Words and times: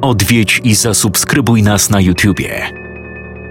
odwiedź 0.00 0.60
i 0.64 0.74
zasubskrybuj 0.74 1.62
nas 1.62 1.90
na 1.90 2.00
YouTubie. 2.00 2.70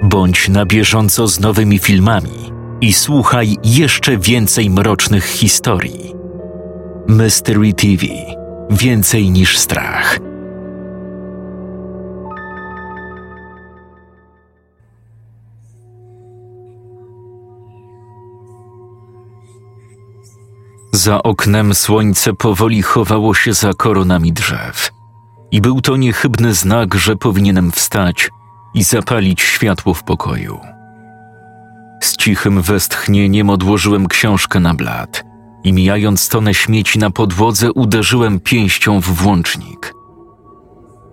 Bądź 0.03 0.49
na 0.49 0.65
bieżąco 0.65 1.27
z 1.27 1.39
nowymi 1.39 1.79
filmami 1.79 2.51
i 2.82 2.93
słuchaj 2.93 3.58
jeszcze 3.64 4.17
więcej 4.17 4.70
mrocznych 4.70 5.25
historii. 5.25 6.14
Mystery 7.08 7.74
TV 7.74 8.05
Więcej 8.70 9.32
niż 9.32 9.57
strach. 9.57 10.20
Za 20.93 21.23
oknem 21.23 21.75
słońce 21.75 22.34
powoli 22.34 22.81
chowało 22.81 23.34
się 23.34 23.54
za 23.54 23.73
koronami 23.73 24.34
drzew. 24.34 24.98
I 25.52 25.61
był 25.61 25.81
to 25.81 25.97
niechybny 25.97 26.54
znak, 26.54 26.96
że 26.96 27.15
powinienem 27.15 27.71
wstać 27.71 28.29
i 28.73 28.83
zapalić 28.83 29.42
światło 29.42 29.93
w 29.93 30.04
pokoju. 30.04 30.60
Z 32.04 32.18
cichym 32.18 32.62
westchnieniem 32.62 33.50
odłożyłem 33.50 34.08
książkę 34.08 34.59
na 34.59 34.73
blat 34.73 35.23
i 35.64 35.73
mijając 35.73 36.30
tonę 36.30 36.54
śmieci 36.54 37.00
na 37.00 37.09
podłodze 37.09 37.72
uderzyłem 37.72 38.40
pięścią 38.40 39.02
w 39.02 39.06
włącznik. 39.06 39.94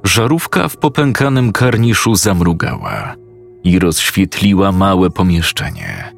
Żarówka 0.05 0.69
w 0.69 0.77
popękanym 0.77 1.53
karniszu 1.53 2.15
zamrugała 2.15 3.15
i 3.65 3.79
rozświetliła 3.79 4.73
małe 4.73 5.11
pomieszczenie. 5.11 6.13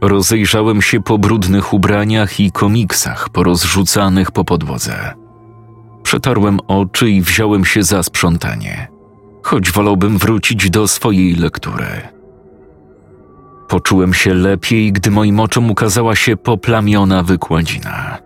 Rozejrzałem 0.00 0.82
się 0.82 1.02
po 1.02 1.18
brudnych 1.18 1.72
ubraniach 1.72 2.40
i 2.40 2.52
komiksach 2.52 3.28
porozrzucanych 3.28 4.30
po 4.30 4.44
podłodze. 4.44 5.23
Przetarłem 6.14 6.58
oczy 6.68 7.10
i 7.10 7.22
wziąłem 7.22 7.64
się 7.64 7.82
za 7.82 8.02
sprzątanie, 8.02 8.88
choć 9.42 9.70
wolałbym 9.70 10.18
wrócić 10.18 10.70
do 10.70 10.88
swojej 10.88 11.34
lektury. 11.34 11.86
Poczułem 13.68 14.14
się 14.14 14.34
lepiej, 14.34 14.92
gdy 14.92 15.10
moim 15.10 15.40
oczom 15.40 15.70
ukazała 15.70 16.16
się 16.16 16.36
poplamiona 16.36 17.22
wykładzina. 17.22 18.18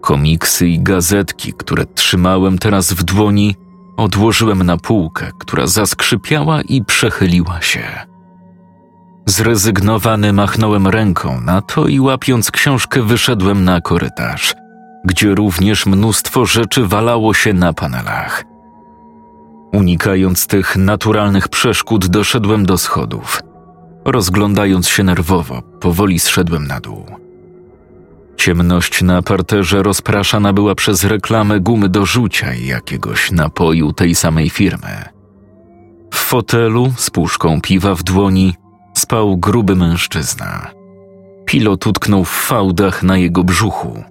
Komiksy 0.00 0.68
i 0.68 0.80
gazetki, 0.80 1.52
które 1.52 1.86
trzymałem 1.86 2.58
teraz 2.58 2.92
w 2.92 3.02
dłoni, 3.02 3.56
odłożyłem 3.96 4.62
na 4.62 4.76
półkę, 4.76 5.30
która 5.38 5.66
zaskrzypiała 5.66 6.62
i 6.62 6.84
przechyliła 6.84 7.60
się. 7.60 7.82
Zrezygnowany 9.26 10.32
machnąłem 10.32 10.86
ręką 10.86 11.40
na 11.40 11.62
to 11.62 11.86
i 11.86 12.00
łapiąc 12.00 12.50
książkę 12.50 13.02
wyszedłem 13.02 13.64
na 13.64 13.80
korytarz, 13.80 14.54
gdzie 15.04 15.34
również 15.34 15.86
mnóstwo 15.86 16.46
rzeczy 16.46 16.86
walało 16.86 17.34
się 17.34 17.52
na 17.52 17.72
panelach. 17.72 18.44
Unikając 19.72 20.46
tych 20.46 20.76
naturalnych 20.76 21.48
przeszkód, 21.48 22.06
doszedłem 22.06 22.66
do 22.66 22.78
schodów. 22.78 23.40
Rozglądając 24.04 24.88
się 24.88 25.02
nerwowo, 25.02 25.62
powoli 25.80 26.18
zszedłem 26.18 26.66
na 26.66 26.80
dół. 26.80 27.06
Ciemność 28.36 29.02
na 29.02 29.22
parterze 29.22 29.82
rozpraszana 29.82 30.52
była 30.52 30.74
przez 30.74 31.04
reklamę 31.04 31.60
gumy 31.60 31.88
do 31.88 32.06
rzucia 32.06 32.54
i 32.54 32.66
jakiegoś 32.66 33.32
napoju 33.32 33.92
tej 33.92 34.14
samej 34.14 34.50
firmy. 34.50 35.04
W 36.14 36.16
fotelu 36.16 36.92
z 36.96 37.10
puszką 37.10 37.60
piwa 37.60 37.94
w 37.94 38.02
dłoni 38.02 38.54
spał 38.94 39.36
gruby 39.36 39.76
mężczyzna. 39.76 40.70
Pilot 41.44 41.86
utknął 41.86 42.24
w 42.24 42.30
fałdach 42.30 43.02
na 43.02 43.16
jego 43.16 43.44
brzuchu. 43.44 44.04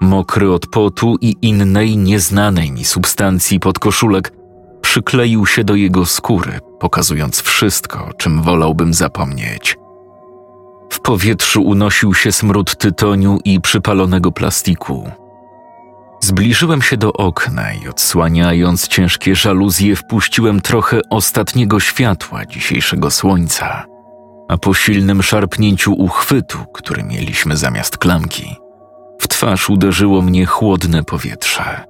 Mokry 0.00 0.52
od 0.52 0.66
potu 0.66 1.16
i 1.20 1.36
innej 1.42 1.96
nieznanej 1.96 2.72
mi 2.72 2.84
substancji 2.84 3.60
podkoszulek 3.60 4.32
przykleił 4.82 5.46
się 5.46 5.64
do 5.64 5.74
jego 5.74 6.06
skóry, 6.06 6.60
pokazując 6.78 7.40
wszystko, 7.40 8.06
o 8.06 8.12
czym 8.12 8.42
wolałbym 8.42 8.94
zapomnieć. 8.94 9.76
W 10.90 11.00
powietrzu 11.00 11.62
unosił 11.62 12.14
się 12.14 12.32
smród 12.32 12.76
tytoniu 12.76 13.38
i 13.44 13.60
przypalonego 13.60 14.32
plastiku. 14.32 15.10
Zbliżyłem 16.20 16.82
się 16.82 16.96
do 16.96 17.12
okna 17.12 17.72
i 17.72 17.88
odsłaniając 17.88 18.88
ciężkie 18.88 19.34
żaluzje, 19.34 19.96
wpuściłem 19.96 20.60
trochę 20.60 21.00
ostatniego 21.10 21.80
światła 21.80 22.46
dzisiejszego 22.46 23.10
słońca, 23.10 23.84
a 24.48 24.58
po 24.58 24.74
silnym 24.74 25.22
szarpnięciu 25.22 25.92
uchwytu, 25.92 26.58
który 26.72 27.02
mieliśmy 27.02 27.56
zamiast 27.56 27.98
klamki, 27.98 28.56
twarz 29.30 29.70
uderzyło 29.70 30.22
mnie 30.22 30.46
chłodne 30.46 31.04
powietrze. 31.04 31.84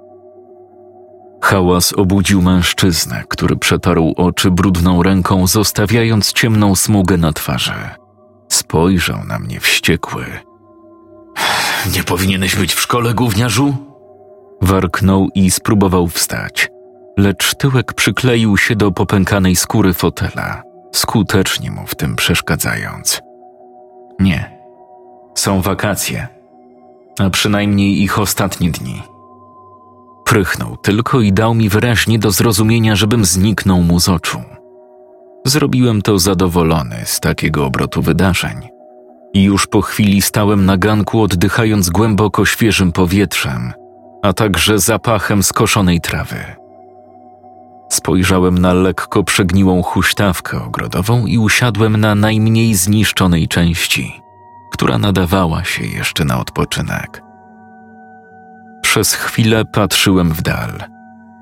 Hałas 1.42 1.92
obudził 1.92 2.42
mężczyznę, 2.42 3.24
który 3.28 3.56
przetarł 3.56 4.14
oczy 4.16 4.50
brudną 4.50 5.02
ręką, 5.02 5.46
zostawiając 5.46 6.32
ciemną 6.32 6.74
smugę 6.74 7.16
na 7.16 7.32
twarzy. 7.32 7.72
Spojrzał 8.48 9.24
na 9.24 9.38
mnie 9.38 9.60
wściekły. 9.60 10.24
Nie 11.94 12.02
powinieneś 12.02 12.56
być 12.56 12.74
w 12.74 12.80
szkole, 12.80 13.14
gówniarzu? 13.14 13.76
Warknął 14.62 15.28
i 15.34 15.50
spróbował 15.50 16.08
wstać, 16.08 16.68
lecz 17.18 17.54
tyłek 17.54 17.92
przykleił 17.92 18.56
się 18.56 18.76
do 18.76 18.92
popękanej 18.92 19.56
skóry 19.56 19.94
fotela, 19.94 20.62
skutecznie 20.92 21.70
mu 21.70 21.86
w 21.86 21.94
tym 21.94 22.16
przeszkadzając. 22.16 23.22
Nie. 24.18 24.60
Są 25.34 25.62
wakacje, 25.62 26.28
a 27.20 27.30
przynajmniej 27.30 28.02
ich 28.02 28.18
ostatnie 28.18 28.70
dni. 28.70 29.02
Prychnął 30.24 30.76
tylko 30.76 31.20
i 31.20 31.32
dał 31.32 31.54
mi 31.54 31.68
wyraźnie 31.68 32.18
do 32.18 32.30
zrozumienia, 32.30 32.96
żebym 32.96 33.24
zniknął 33.24 33.82
mu 33.82 34.00
z 34.00 34.08
oczu. 34.08 34.38
Zrobiłem 35.44 36.02
to 36.02 36.18
zadowolony 36.18 36.96
z 37.04 37.20
takiego 37.20 37.66
obrotu 37.66 38.02
wydarzeń. 38.02 38.68
I 39.34 39.42
już 39.42 39.66
po 39.66 39.82
chwili 39.82 40.22
stałem 40.22 40.66
na 40.66 40.76
ganku, 40.76 41.22
oddychając 41.22 41.90
głęboko 41.90 42.46
świeżym 42.46 42.92
powietrzem, 42.92 43.72
a 44.22 44.32
także 44.32 44.78
zapachem 44.78 45.42
skoszonej 45.42 46.00
trawy. 46.00 46.44
Spojrzałem 47.90 48.58
na 48.58 48.72
lekko 48.72 49.24
przegniłą 49.24 49.82
huśtawkę 49.82 50.64
ogrodową 50.64 51.26
i 51.26 51.38
usiadłem 51.38 51.96
na 51.96 52.14
najmniej 52.14 52.74
zniszczonej 52.74 53.48
części, 53.48 54.19
która 54.80 54.98
nadawała 54.98 55.64
się 55.64 55.84
jeszcze 55.84 56.24
na 56.24 56.40
odpoczynek. 56.40 57.22
Przez 58.82 59.14
chwilę 59.14 59.64
patrzyłem 59.64 60.32
w 60.32 60.42
dal, 60.42 60.72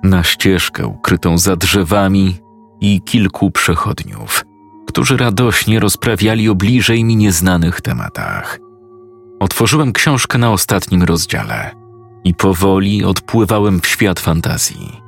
na 0.02 0.22
ścieżkę 0.22 0.86
ukrytą 0.86 1.38
za 1.38 1.56
drzewami 1.56 2.36
i 2.80 3.02
kilku 3.02 3.50
przechodniów, 3.50 4.44
którzy 4.88 5.16
radośnie 5.16 5.80
rozprawiali 5.80 6.48
o 6.48 6.54
bliżej 6.54 7.04
mi 7.04 7.16
nieznanych 7.16 7.80
tematach. 7.80 8.58
Otworzyłem 9.40 9.92
książkę 9.92 10.38
na 10.38 10.50
ostatnim 10.50 11.02
rozdziale 11.02 11.70
i 12.24 12.34
powoli 12.34 13.04
odpływałem 13.04 13.80
w 13.80 13.86
świat 13.86 14.20
fantazji. 14.20 15.00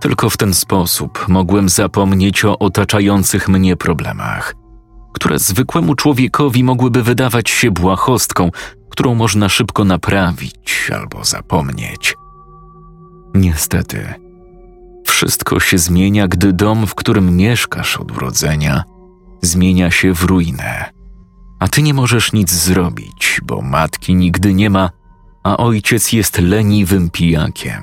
Tylko 0.00 0.30
w 0.30 0.36
ten 0.36 0.54
sposób 0.54 1.28
mogłem 1.28 1.68
zapomnieć 1.68 2.44
o 2.44 2.58
otaczających 2.58 3.48
mnie 3.48 3.76
problemach, 3.76 4.59
które 5.12 5.38
zwykłemu 5.38 5.94
człowiekowi 5.94 6.64
mogłyby 6.64 7.02
wydawać 7.02 7.50
się 7.50 7.70
błahostką, 7.70 8.50
którą 8.90 9.14
można 9.14 9.48
szybko 9.48 9.84
naprawić 9.84 10.90
albo 10.94 11.24
zapomnieć. 11.24 12.14
Niestety, 13.34 14.14
wszystko 15.06 15.60
się 15.60 15.78
zmienia, 15.78 16.28
gdy 16.28 16.52
dom, 16.52 16.86
w 16.86 16.94
którym 16.94 17.36
mieszkasz 17.36 17.96
od 17.96 18.12
urodzenia, 18.12 18.84
zmienia 19.42 19.90
się 19.90 20.14
w 20.14 20.24
ruinę. 20.24 20.90
A 21.58 21.68
ty 21.68 21.82
nie 21.82 21.94
możesz 21.94 22.32
nic 22.32 22.52
zrobić, 22.52 23.40
bo 23.42 23.62
matki 23.62 24.14
nigdy 24.14 24.54
nie 24.54 24.70
ma, 24.70 24.90
a 25.42 25.56
ojciec 25.56 26.12
jest 26.12 26.38
leniwym 26.38 27.10
pijakiem. 27.10 27.82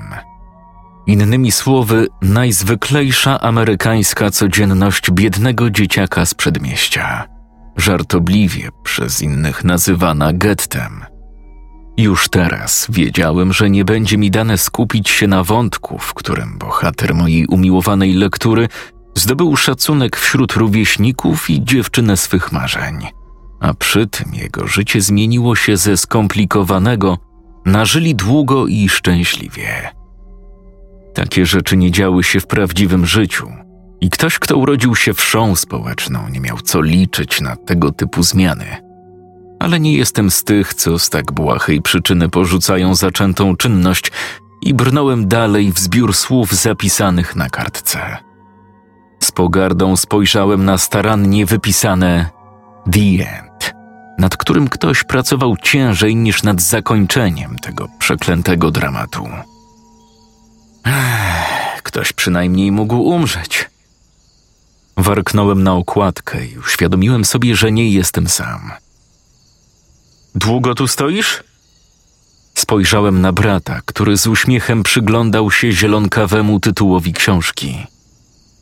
Innymi 1.07 1.51
słowy, 1.51 2.07
najzwyklejsza 2.21 3.42
amerykańska 3.42 4.31
codzienność 4.31 5.12
biednego 5.12 5.69
dzieciaka 5.69 6.25
z 6.25 6.33
przedmieścia 6.33 7.38
żartobliwie 7.77 8.69
przez 8.83 9.21
innych 9.21 9.63
nazywana 9.63 10.33
gettem. 10.33 11.06
Już 11.98 12.30
teraz 12.30 12.88
wiedziałem, 12.89 13.54
że 13.54 13.69
nie 13.69 13.86
będzie 13.86 14.18
mi 14.18 14.31
dane 14.31 14.57
skupić 14.57 15.09
się 15.09 15.27
na 15.27 15.44
wątku, 15.44 15.98
w 15.98 16.13
którym 16.13 16.57
bohater 16.57 17.15
mojej 17.15 17.48
umiłowanej 17.48 18.13
lektury 18.13 18.68
zdobył 19.15 19.56
szacunek 19.56 20.18
wśród 20.18 20.54
rówieśników 20.54 21.50
i 21.50 21.63
dziewczynę 21.63 22.18
swych 22.18 22.51
marzeń. 22.51 23.07
A 23.59 23.74
przy 23.74 24.07
tym 24.07 24.33
jego 24.33 24.68
życie 24.68 25.01
zmieniło 25.01 25.56
się 25.56 25.77
ze 25.77 25.98
skomplikowanego 25.98 27.18
na 27.65 27.86
żyli 27.86 28.15
długo 28.15 28.68
i 28.68 28.89
szczęśliwie. 28.89 29.96
Takie 31.18 31.46
rzeczy 31.46 31.78
nie 31.78 31.92
działy 31.92 32.24
się 32.24 32.40
w 32.40 32.48
prawdziwym 32.48 33.06
życiu– 33.06 33.52
i 34.02 34.10
ktoś, 34.10 34.40
kto 34.40 34.58
urodził 34.58 34.96
się 34.96 35.14
wszą 35.14 35.56
społeczną, 35.56 36.30
nie 36.30 36.40
miał 36.40 36.58
co 36.58 36.81
liczyć 36.81 37.42
na 37.42 37.56
tego 37.56 37.92
typu 37.92 38.24
zmiany. 38.24 38.66
Ale 39.60 39.80
nie 39.80 39.94
jestem 39.94 40.31
z 40.31 40.44
tych, 40.44 40.74
co 40.74 41.00
z 41.00 41.10
tak 41.10 41.31
błahej 41.31 41.81
przyczyny 41.81 42.30
porzucają 42.30 42.96
zaczętą 42.96 43.56
czynność 43.56 44.12
i 44.62 44.74
brnąłem 44.74 45.28
dalej 45.28 45.72
w 45.72 45.80
zbiór 45.80 46.14
słów 46.14 46.54
zapisanych 46.54 47.36
na 47.36 47.50
kartce. 47.50 48.18
Z 49.24 49.31
pogardą 49.31 49.96
spojrzałem 49.96 50.66
na 50.66 50.78
starannie 50.78 51.46
wypisane 51.46 52.30
The 52.92 53.30
End, 53.40 53.74
nad 54.19 54.38
którym 54.38 54.69
ktoś 54.69 55.04
pracował 55.04 55.58
ciężej 55.58 56.16
niż 56.16 56.44
nad 56.44 56.62
zakończeniem 56.62 57.56
tego 57.56 57.88
przeklętego 58.00 58.72
dramatu. 58.72 59.28
Ktoś 61.84 62.13
przynajmniej 62.13 62.72
mógł 62.72 62.95
umrzeć. 62.95 63.69
Warknąłem 64.98 65.63
na 65.63 65.74
okładkę 65.74 66.45
i 66.45 66.57
uświadomiłem 66.57 67.25
sobie, 67.25 67.56
że 67.56 67.72
nie 67.72 67.89
jestem 67.89 68.28
sam. 68.30 68.72
Długo 70.36 70.75
tu 70.75 70.88
stoisz? 70.88 71.44
Spojrzałem 72.56 73.22
na 73.22 73.31
brata, 73.31 73.81
który 73.86 74.18
z 74.18 74.28
uśmiechem 74.28 74.84
przyglądał 74.84 75.51
się 75.51 75.72
zielonkawemu 75.72 76.60
tytułowi 76.60 77.13
książki. 77.13 77.88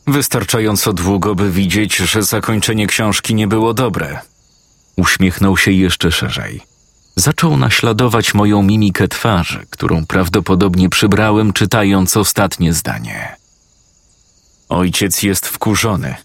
Wystarczająco 0.08 0.94
długo, 0.94 1.36
by 1.36 1.52
widzieć, 1.52 1.96
że 1.96 2.24
zakończenie 2.24 2.88
książki 2.88 3.36
nie 3.36 3.48
było 3.48 3.74
dobre. 3.74 4.20
Uśmiechnął 4.96 5.58
się 5.58 5.72
jeszcze 5.72 6.12
szerzej. 6.12 6.75
Zaczął 7.16 7.58
naśladować 7.58 8.34
moją 8.34 8.64
mimikę 8.64 9.08
twarzy, 9.08 9.66
którą 9.70 10.06
prawdopodobnie 10.06 10.90
przybrałem, 10.90 11.54
czytając 11.54 12.18
ostatnie 12.18 12.74
zdanie. 12.74 13.36
Ojciec 14.70 15.24
jest 15.24 15.48
wkurzony. 15.48 16.16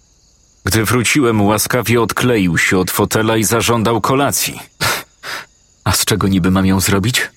Gdy 0.65 0.85
wróciłem, 0.85 1.43
łaskawie 1.43 2.03
odkleił 2.03 2.59
się 2.59 2.79
od 2.79 2.91
fotela 2.91 3.37
i 3.37 3.45
zażądał 3.45 4.01
kolacji. 4.01 4.61
A 5.85 5.93
z 5.93 6.05
czego 6.05 6.29
niby 6.29 6.51
mam 6.51 6.67
ją 6.67 6.81
zrobić? 6.81 7.31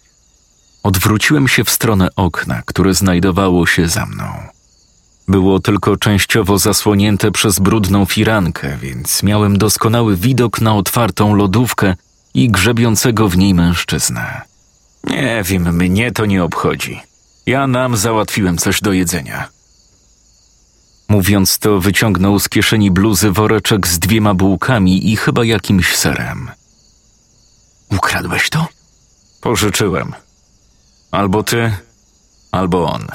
Odwróciłem 0.84 1.48
się 1.48 1.64
w 1.64 1.70
stronę 1.70 2.10
okna, 2.16 2.62
które 2.66 2.94
znajdowało 2.94 3.68
się 3.68 3.88
za 3.88 4.06
mną. 4.06 4.26
Było 5.28 5.60
tylko 5.60 5.98
częściowo 5.98 6.58
zasłonięte 6.58 7.32
przez 7.32 7.60
brudną 7.60 8.06
firankę, 8.06 8.78
więc 8.82 9.24
miałem 9.24 9.58
doskonały 9.58 10.16
widok 10.16 10.62
na 10.62 10.76
otwartą 10.76 11.36
lodówkę 11.36 11.96
i 12.34 12.50
grzebiącego 12.50 13.30
w 13.30 13.38
niej 13.38 13.54
mężczyznę. 13.54 14.42
Nie 15.04 15.44
wiem, 15.46 15.76
mnie 15.76 16.12
to 16.12 16.26
nie 16.26 16.44
obchodzi. 16.44 17.02
Ja 17.46 17.68
nam 17.68 17.98
załatwiłem 17.98 18.58
coś 18.58 18.82
do 18.82 18.94
jedzenia. 18.94 19.50
Mówiąc 21.08 21.60
to, 21.60 21.80
wyciągnął 21.80 22.40
z 22.40 22.50
kieszeni 22.50 22.92
bluzy 22.92 23.32
woreczek 23.32 23.88
z 23.88 24.00
dwiema 24.00 24.34
bułkami 24.34 25.12
i 25.12 25.16
chyba 25.16 25.46
jakimś 25.46 25.96
serem. 25.96 26.52
Ukradłeś 27.92 28.50
to? 28.50 28.68
Pożyczyłem. 29.42 30.14
Albo 31.12 31.44
ty, 31.44 31.72
albo 32.52 32.92
on. 32.92 33.08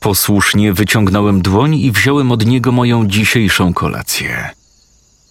Posłusznie 0.00 0.72
wyciągnąłem 0.72 1.42
dłoń 1.42 1.74
i 1.74 1.92
wziąłem 1.92 2.32
od 2.32 2.46
niego 2.46 2.72
moją 2.72 3.06
dzisiejszą 3.06 3.74
kolację. 3.74 4.50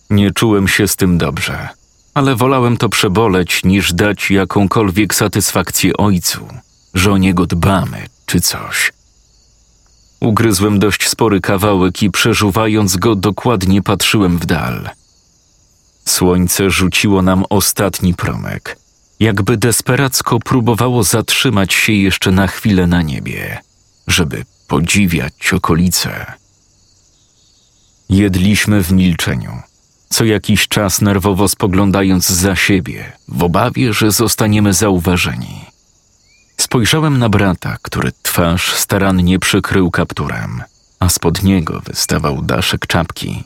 Nie 0.09 0.31
czułem 0.31 0.67
się 0.67 0.87
z 0.87 0.95
tym 0.95 1.17
dobrze, 1.17 1.69
ale 2.15 2.35
wolałem 2.35 2.77
to 2.77 2.89
przeboleć, 2.89 3.63
niż 3.63 3.93
dać 3.93 4.31
jakąkolwiek 4.31 5.15
satysfakcję 5.15 5.97
ojcu, 5.97 6.47
że 6.93 7.11
o 7.11 7.17
niego 7.17 7.45
dbamy, 7.45 8.07
czy 8.25 8.41
coś. 8.41 8.91
Ugryzłem 10.19 10.79
dość 10.79 11.09
spory 11.09 11.41
kawałek 11.41 12.03
i 12.03 12.11
przeżuwając 12.11 12.97
go 12.97 13.15
dokładnie 13.15 13.81
patrzyłem 13.81 14.37
w 14.37 14.45
dal. 14.45 14.89
Słońce 16.05 16.69
rzuciło 16.69 17.21
nam 17.21 17.43
ostatni 17.49 18.13
promyk, 18.13 18.77
jakby 19.19 19.57
desperacko 19.57 20.39
próbowało 20.39 21.03
zatrzymać 21.03 21.73
się 21.73 21.93
jeszcze 21.93 22.31
na 22.31 22.47
chwilę 22.47 22.87
na 22.87 23.01
niebie, 23.01 23.57
żeby 24.07 24.45
podziwiać 24.67 25.53
okolice. 25.53 26.33
Jedliśmy 28.09 28.83
w 28.83 28.91
milczeniu, 28.91 29.61
co 30.15 30.25
jakiś 30.25 30.67
czas 30.67 31.01
nerwowo 31.01 31.47
spoglądając 31.47 32.29
za 32.29 32.55
siebie, 32.55 33.11
w 33.27 33.43
obawie, 33.43 33.93
że 33.93 34.11
zostaniemy 34.11 34.73
zauważeni. 34.73 35.65
Spojrzałem 36.57 37.19
na 37.19 37.29
brata, 37.29 37.77
który 37.81 38.11
twarz 38.21 38.73
starannie 38.73 39.39
przykrył 39.39 39.91
kapturem, 39.91 40.63
a 40.99 41.09
spod 41.09 41.43
niego 41.43 41.79
wystawał 41.79 42.41
daszek 42.41 42.87
czapki. 42.87 43.43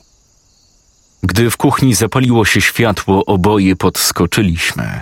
Gdy 1.24 1.50
w 1.50 1.58
kuchni 1.58 1.94
zapaliło 1.94 2.46
się 2.46 2.62
światło, 2.62 3.26
oboje 3.26 3.76
podskoczyliśmy, 3.76 5.02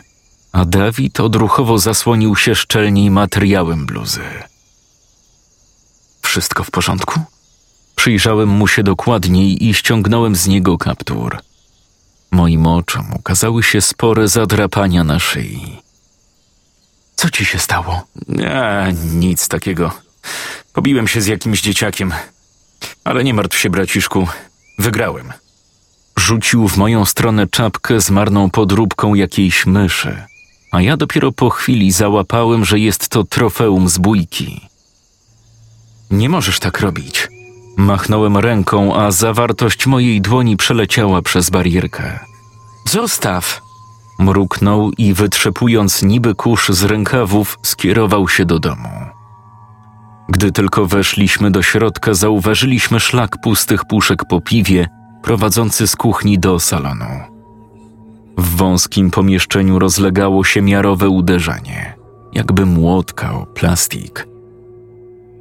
a 0.52 0.66
Dawid 0.66 1.20
odruchowo 1.20 1.80
zasłonił 1.80 2.36
się 2.36 2.56
szczelniej 2.56 3.12
materiałem 3.12 3.86
bluzy. 3.86 4.24
Wszystko 6.22 6.64
w 6.64 6.72
porządku? 6.72 7.20
Przyjrzałem 7.96 8.50
mu 8.50 8.68
się 8.68 8.84
dokładniej 8.84 9.66
i 9.66 9.74
ściągnąłem 9.74 10.36
z 10.36 10.48
niego 10.48 10.78
kaptur. 10.78 11.47
Moim 12.32 12.68
oczom 12.68 13.14
ukazały 13.14 13.64
się 13.64 13.82
spore 13.82 14.28
zadrapania 14.28 15.04
na 15.04 15.20
szyi. 15.20 15.82
Co 17.16 17.30
ci 17.30 17.46
się 17.46 17.60
stało? 17.60 18.08
Nie, 18.28 18.94
nic 19.14 19.48
takiego. 19.48 19.92
Pobiłem 20.74 21.08
się 21.08 21.22
z 21.22 21.28
jakimś 21.28 21.62
dzieciakiem. 21.62 22.14
Ale 23.04 23.24
nie 23.24 23.34
martw 23.34 23.58
się, 23.58 23.70
braciszku. 23.70 24.28
Wygrałem. 24.80 25.34
Rzucił 26.18 26.68
w 26.68 26.78
moją 26.78 27.06
stronę 27.06 27.48
czapkę 27.48 28.02
z 28.02 28.10
marną 28.10 28.50
podróbką 28.50 29.14
jakiejś 29.14 29.66
myszy, 29.66 30.24
a 30.72 30.82
ja 30.82 30.98
dopiero 30.98 31.32
po 31.32 31.50
chwili 31.50 31.92
załapałem, 31.92 32.66
że 32.66 32.80
jest 32.80 33.10
to 33.10 33.24
trofeum 33.24 33.90
z 33.90 33.98
bójki. 33.98 34.70
Nie 36.12 36.30
możesz 36.30 36.60
tak 36.60 36.80
robić. 36.80 37.28
Machnąłem 37.78 38.38
ręką, 38.38 38.96
a 38.96 39.12
zawartość 39.12 39.88
mojej 39.88 40.22
dłoni 40.22 40.58
przeleciała 40.58 41.22
przez 41.22 41.50
barierkę. 41.50 42.20
Zostaw! 42.86 43.62
Mruknął 44.20 44.92
i 44.98 45.14
wytrzepując 45.14 46.04
niby 46.04 46.36
kurz 46.36 46.70
z 46.70 46.84
rękawów, 46.84 47.60
skierował 47.64 48.28
się 48.28 48.46
do 48.46 48.60
domu. 48.60 48.90
Gdy 50.30 50.52
tylko 50.52 50.86
weszliśmy 50.86 51.52
do 51.52 51.62
środka, 51.62 52.14
zauważyliśmy 52.14 53.00
szlak 53.00 53.42
pustych 53.44 53.86
puszek 53.86 54.26
po 54.30 54.42
piwie, 54.42 54.88
prowadzący 55.24 55.88
z 55.88 55.96
kuchni 55.96 56.40
do 56.40 56.60
salonu. 56.60 57.38
W 58.38 58.56
wąskim 58.56 59.12
pomieszczeniu 59.12 59.80
rozlegało 59.80 60.44
się 60.44 60.62
miarowe 60.62 61.10
uderzenie, 61.10 61.96
jakby 62.34 62.66
młotka 62.66 63.34
o 63.34 63.46
plastik. 63.46 64.28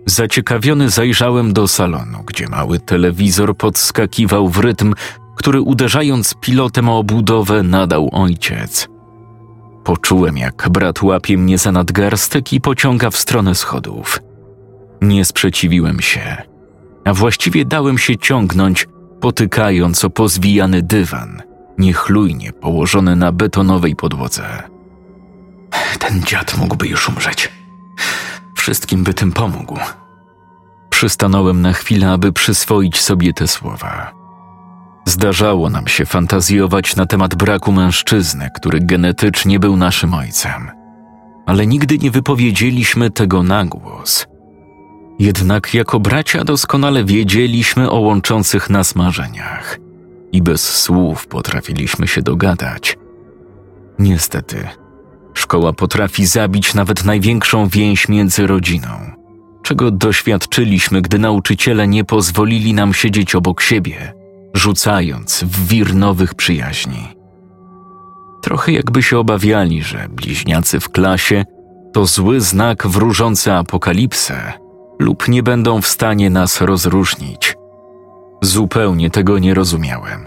Zaciekawiony 0.07 0.91
zajrzałem 0.91 1.53
do 1.53 1.69
salonu, 1.69 2.23
gdzie 2.27 2.49
mały 2.49 2.79
telewizor 2.79 3.57
podskakiwał 3.57 4.49
w 4.49 4.59
rytm, 4.59 4.95
który 5.37 5.61
uderzając 5.61 6.35
pilotem 6.41 6.89
o 6.89 6.99
obudowę 6.99 7.63
nadał 7.63 8.09
ojciec. 8.13 8.89
Poczułem, 9.85 10.37
jak 10.37 10.69
brat 10.71 11.03
łapie 11.03 11.39
mnie 11.39 11.59
za 11.59 11.73
nadgarstek 11.73 12.53
i 12.53 12.61
pociąga 12.61 13.11
w 13.11 13.17
stronę 13.17 13.55
schodów. 13.55 14.21
Nie 15.03 15.25
sprzeciwiłem 15.25 16.01
się, 16.01 16.43
a 17.05 17.15
właściwie 17.15 17.65
dałem 17.65 17.99
się 17.99 18.19
ciągnąć, 18.19 18.89
potykając 19.21 20.05
o 20.05 20.11
pozwijany 20.11 20.83
dywan, 20.83 21.43
niechlujnie 21.79 22.53
położony 22.53 23.17
na 23.17 23.33
betonowej 23.33 23.97
podłodze. 23.97 24.63
Ten 25.99 26.23
dziad 26.23 26.59
mógłby 26.59 26.89
już 26.89 27.09
umrzeć. 27.09 27.49
Wszystkim 28.57 29.05
by 29.05 29.15
tym 29.15 29.33
pomógł. 29.33 29.79
Przystanąłem 30.97 31.63
na 31.63 31.73
chwilę, 31.73 32.11
aby 32.11 32.33
przyswoić 32.33 33.01
sobie 33.01 33.33
te 33.33 33.49
słowa. 33.49 34.13
Zdarzało 35.05 35.71
nam 35.71 35.87
się 35.87 36.07
fantazjować 36.07 36.97
na 36.97 37.07
temat 37.07 37.35
braku 37.35 37.73
mężczyzny, 37.73 38.51
który 38.55 38.81
genetycznie 38.81 39.61
był 39.61 39.77
naszym 39.77 40.15
ojcem, 40.15 40.71
ale 41.47 41.67
nigdy 41.67 41.99
nie 41.99 42.11
wypowiedzieliśmy 42.11 43.11
tego 43.11 43.43
na 43.43 43.65
głos. 43.65 44.27
Jednak 45.19 45.75
jako 45.75 46.01
bracia 46.01 46.45
doskonale 46.45 47.05
wiedzieliśmy 47.05 47.91
o 47.91 48.01
łączących 48.01 48.71
nas 48.71 48.95
marzeniach 48.95 49.79
i 50.33 50.43
bez 50.43 50.79
słów 50.83 51.27
potrafiliśmy 51.27 52.09
się 52.09 52.23
dogadać. 52.23 52.99
Niestety, 53.99 54.69
szkoła 55.35 55.73
potrafi 55.73 56.27
zabić 56.27 56.75
nawet 56.75 57.05
największą 57.05 57.69
więź 57.69 58.09
między 58.09 58.47
rodziną, 58.47 59.16
czego 59.67 59.91
doświadczyliśmy, 59.91 61.03
gdy 61.03 61.19
nauczyciele 61.19 61.89
nie 61.89 62.05
pozwolili 62.05 62.75
nam 62.75 62.95
siedzieć 62.95 63.35
obok 63.35 63.61
siebie 63.61 64.13
rzucając 64.55 65.45
w 65.45 65.67
wir 65.67 65.95
nowych 65.95 66.35
przyjaźni. 66.35 67.17
Trochę 68.43 68.73
jakby 68.73 69.03
się 69.03 69.19
obawiali, 69.19 69.83
że 69.83 70.09
bliźniacy 70.09 70.81
w 70.81 70.89
klasie 70.89 71.45
to 71.93 72.07
zły 72.07 72.41
znak 72.41 72.87
wróżący 72.87 73.53
apokalipsę 73.53 74.53
lub 74.99 75.29
nie 75.29 75.43
będą 75.43 75.83
w 75.83 75.87
stanie 75.87 76.31
nas 76.31 76.61
rozróżnić. 76.61 77.57
Zupełnie 78.43 79.11
tego 79.11 79.39
nie 79.39 79.55
rozumiałem. 79.55 80.27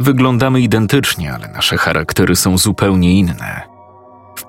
Wyglądamy 0.00 0.60
identycznie, 0.60 1.34
ale 1.34 1.48
nasze 1.48 1.76
charaktery 1.76 2.36
są 2.36 2.58
zupełnie 2.58 3.18
inne. 3.18 3.75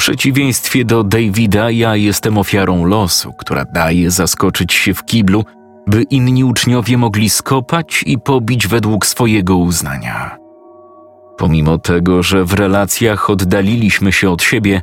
Przeciwieństwie 0.07 0.85
do 0.85 1.03
Davida, 1.03 1.71
ja 1.71 1.95
jestem 1.95 2.37
ofiarą 2.37 2.85
losu, 2.85 3.33
która 3.33 3.65
daje 3.65 4.11
zaskoczyć 4.11 4.73
się 4.73 4.93
w 4.93 5.05
kiblu, 5.05 5.45
by 5.87 6.03
inni 6.03 6.43
uczniowie 6.43 6.97
mogli 6.97 7.29
skopać 7.29 8.03
i 8.05 8.19
pobić 8.19 8.67
według 8.67 9.05
swojego 9.05 9.57
uznania. 9.57 10.37
Pomimo 11.37 11.77
tego, 11.77 12.23
że 12.23 12.45
w 12.45 12.53
relacjach 12.53 13.29
oddaliliśmy 13.29 14.11
się 14.11 14.29
od 14.29 14.43
siebie, 14.43 14.81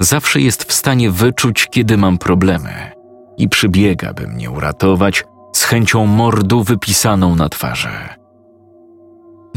zawsze 0.00 0.40
jest 0.40 0.64
w 0.64 0.72
stanie 0.72 1.10
wyczuć, 1.10 1.66
kiedy 1.70 1.96
mam 1.96 2.18
problemy 2.18 2.92
i 3.38 3.48
przybiega, 3.48 4.14
by 4.14 4.26
mnie 4.26 4.50
uratować 4.50 5.24
z 5.52 5.64
chęcią 5.64 6.06
mordu 6.06 6.62
wypisaną 6.62 7.36
na 7.36 7.48
twarzy. 7.48 7.88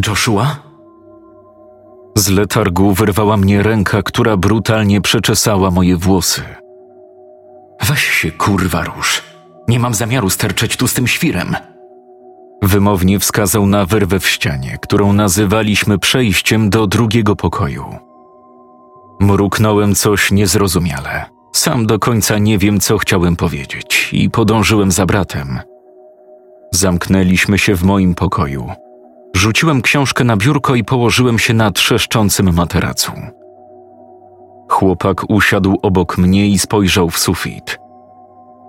Joshua? 0.07 0.75
Z 2.17 2.29
letargu 2.29 2.93
wyrwała 2.93 3.38
mnie 3.38 3.63
ręka, 3.63 4.03
która 4.03 4.38
brutalnie 4.38 5.01
przeczesała 5.01 5.72
moje 5.72 5.98
włosy. 5.98 6.41
Weź 7.88 8.03
się 8.03 8.31
kurwa 8.31 8.84
rusz. 8.84 9.22
Nie 9.67 9.79
mam 9.79 9.93
zamiaru 9.93 10.29
sterczeć 10.29 10.77
tu 10.77 10.88
z 10.88 10.93
tym 10.93 11.07
świrem. 11.07 11.55
Wymownie 12.62 13.19
wskazał 13.19 13.65
na 13.65 13.86
wyrwę 13.86 14.19
w 14.19 14.27
ścianie, 14.27 14.77
którą 14.81 15.13
nazywaliśmy 15.13 16.00
przejściem 16.00 16.69
do 16.69 16.88
drugiego 16.88 17.36
pokoju. 17.36 17.86
Mruknąłem 19.19 19.95
coś 19.95 20.31
niezrozumiale. 20.31 21.25
Sam 21.53 21.86
do 21.86 22.00
końca 22.00 22.38
nie 22.38 22.57
wiem, 22.57 22.79
co 22.79 22.98
chciałem 22.98 23.36
powiedzieć, 23.36 24.10
i 24.13 24.29
podążyłem 24.29 24.91
za 24.91 25.05
bratem. 25.05 25.60
Zamknęliśmy 26.72 27.57
się 27.57 27.75
w 27.75 27.84
moim 27.84 28.15
pokoju. 28.15 28.72
Rzuciłem 29.45 29.81
książkę 29.81 30.23
na 30.23 30.37
biurko 30.37 30.75
i 30.75 30.83
położyłem 30.83 31.39
się 31.39 31.53
na 31.53 31.71
trzeszczącym 31.71 32.53
materacu. 32.53 33.11
Chłopak 34.69 35.29
usiadł 35.29 35.79
obok 35.81 36.17
mnie 36.17 36.47
i 36.47 36.59
spojrzał 36.59 37.09
w 37.09 37.19
sufit. 37.19 37.79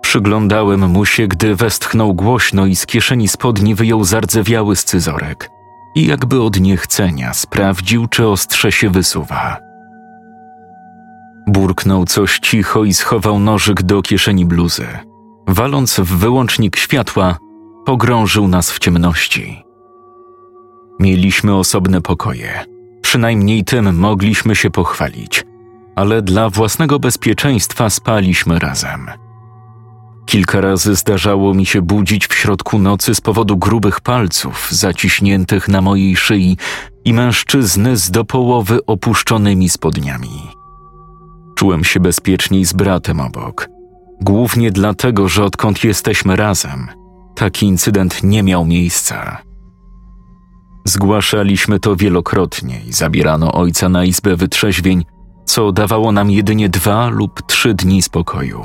Przyglądałem 0.02 0.88
mu 0.90 1.04
się, 1.04 1.28
gdy 1.28 1.56
westchnął 1.56 2.14
głośno 2.14 2.66
i 2.66 2.76
z 2.76 2.87
kieszeni 2.87 3.28
spodni 3.28 3.75
wyjął 3.75 4.04
zardzewiały 4.04 4.76
scyzorek 4.76 5.50
i 5.95 6.06
jakby 6.06 6.42
od 6.42 6.61
niechcenia 6.61 7.35
sprawdził, 7.35 8.06
czy 8.06 8.28
ostrze 8.28 8.73
się 8.73 8.90
wysuwa. 8.90 9.56
Burknął 11.47 12.04
coś 12.04 12.38
cicho 12.38 12.85
i 12.85 12.95
schował 12.95 13.38
nożyk 13.38 13.83
do 13.83 14.02
kieszeni 14.02 14.47
bluzy. 14.47 14.87
Waląc 15.49 16.00
w 16.00 16.16
wyłącznik 16.16 16.76
światła, 16.76 17.37
pogrążył 17.87 18.49
nas 18.49 18.71
w 18.71 18.78
ciemności. 18.78 19.65
Mieliśmy 21.00 21.55
osobne 21.55 22.00
pokoje. 22.00 22.65
Przynajmniej 23.03 23.65
tym 23.65 23.97
mogliśmy 23.97 24.57
się 24.57 24.71
pochwalić, 24.71 25.45
ale 25.97 26.23
dla 26.23 26.50
własnego 26.50 26.99
bezpieczeństwa 26.99 27.91
spaliśmy 27.91 28.59
razem. 28.59 29.11
Kilka 30.26 30.61
razy 30.61 30.95
zdarzało 30.95 31.55
mi 31.55 31.67
się 31.67 31.83
budzić 31.83 32.26
w 32.26 32.35
środku 32.35 32.79
nocy 32.79 33.15
z 33.15 33.21
powodu 33.21 33.57
grubych 33.57 34.00
palców 34.00 34.69
zaciśniętych 34.71 35.69
na 35.69 35.83
mojej 35.83 36.17
szyi 36.17 36.57
i 37.05 37.15
mężczyzny 37.15 37.97
z 37.97 38.11
do 38.11 38.25
połowy 38.25 38.87
opuszczonymi 38.87 39.69
spodniami. 39.69 40.50
Czułem 41.55 41.85
się 41.85 42.00
bezpieczniej 42.00 42.65
z 42.65 42.73
bratem 42.73 43.21
obok. 43.21 43.69
Głównie 44.21 44.71
dlatego, 44.71 45.29
że 45.29 45.45
odkąd 45.45 45.85
jesteśmy 45.85 46.37
razem, 46.37 46.88
taki 47.35 47.67
incydent 47.67 48.23
nie 48.23 48.43
miał 48.43 48.65
miejsca. 48.65 49.46
Zgłaszaliśmy 50.88 51.81
to 51.81 51.97
wielokrotnie 51.97 52.81
i 52.88 52.93
zabierano 52.93 53.52
ojca 53.52 53.88
na 53.88 54.05
izbę 54.05 54.37
wytrzeźwień, 54.37 55.05
co 55.45 55.73
dawało 55.73 56.12
nam 56.12 56.31
jedynie 56.31 56.69
dwa 56.69 57.09
lub 57.09 57.47
trzy 57.47 57.75
dni 57.75 58.02
spokoju. 58.02 58.64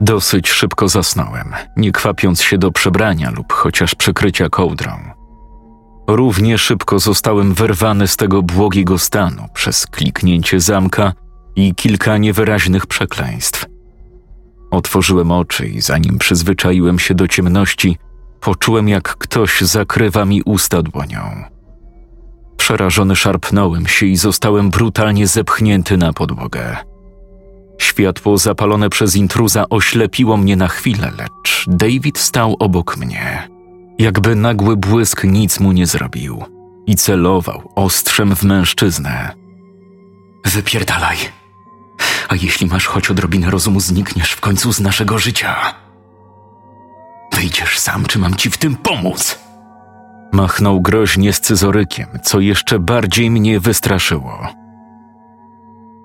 Dosyć 0.00 0.48
szybko 0.48 0.88
zasnąłem, 0.88 1.52
nie 1.76 1.92
kwapiąc 1.92 2.42
się 2.42 2.58
do 2.58 2.72
przebrania 2.72 3.30
lub 3.30 3.52
chociaż 3.52 3.94
przykrycia 3.94 4.48
kołdrą. 4.48 4.92
Równie 6.08 6.58
szybko 6.58 6.98
zostałem 6.98 7.54
wyrwany 7.54 8.08
z 8.08 8.16
tego 8.16 8.42
błogiego 8.42 8.98
stanu 8.98 9.42
przez 9.54 9.86
kliknięcie 9.86 10.60
zamka 10.60 11.12
i 11.56 11.74
kilka 11.74 12.18
niewyraźnych 12.18 12.86
przekleństw. 12.86 13.66
Otworzyłem 14.70 15.30
oczy 15.30 15.66
i 15.66 15.80
zanim 15.80 16.18
przyzwyczaiłem 16.18 16.98
się 16.98 17.14
do 17.14 17.28
ciemności, 17.28 17.96
poczułem 18.40 18.88
jak 18.88 19.16
ktoś 19.16 19.60
zakrywa 19.60 20.24
mi 20.24 20.42
usta 20.42 20.82
dłonią. 20.82 21.44
Przerażony 22.56 23.16
szarpnąłem 23.16 23.86
się 23.86 24.06
i 24.06 24.16
zostałem 24.16 24.70
brutalnie 24.70 25.26
zepchnięty 25.26 25.96
na 25.96 26.12
podłogę. 26.12 26.76
Światło 27.78 28.38
zapalone 28.38 28.90
przez 28.90 29.16
intruza 29.16 29.64
oślepiło 29.70 30.36
mnie 30.36 30.56
na 30.56 30.68
chwilę, 30.68 31.12
lecz 31.18 31.64
David 31.68 32.18
stał 32.18 32.56
obok 32.58 32.96
mnie. 32.96 33.48
Jakby 33.98 34.36
nagły 34.36 34.76
błysk 34.76 35.24
nic 35.24 35.60
mu 35.60 35.72
nie 35.72 35.86
zrobił 35.86 36.44
i 36.86 36.96
celował 36.96 37.72
ostrzem 37.74 38.36
w 38.36 38.42
mężczyznę. 38.42 39.32
Wypierdalaj. 40.44 41.16
A 42.28 42.34
jeśli 42.34 42.66
masz 42.66 42.86
choć 42.86 43.10
odrobinę 43.10 43.50
rozumu, 43.50 43.80
znikniesz 43.80 44.32
w 44.32 44.40
końcu 44.40 44.72
z 44.72 44.80
naszego 44.80 45.18
życia. 45.18 45.74
Wyjdziesz 47.36 47.78
sam, 47.78 48.04
czy 48.04 48.18
mam 48.18 48.34
ci 48.34 48.50
w 48.50 48.56
tym 48.56 48.76
pomóc? 48.76 49.38
Machnął 50.32 50.80
groźnie 50.80 51.32
scyzorykiem, 51.32 52.06
co 52.22 52.40
jeszcze 52.40 52.78
bardziej 52.78 53.30
mnie 53.30 53.60
wystraszyło. 53.60 54.46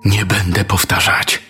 Nie 0.04 0.26
będę 0.26 0.64
powtarzać. 0.64 1.42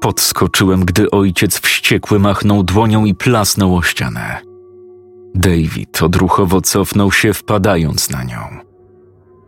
Podskoczyłem, 0.00 0.84
gdy 0.84 1.10
ojciec 1.10 1.60
wściekły 1.60 2.18
machnął 2.18 2.62
dłonią 2.62 3.04
i 3.04 3.14
plasnął 3.14 3.76
o 3.76 3.82
ścianę. 3.82 4.40
David 5.34 6.02
odruchowo 6.02 6.60
cofnął 6.60 7.12
się, 7.12 7.34
wpadając 7.34 8.10
na 8.10 8.22
nią. 8.22 8.40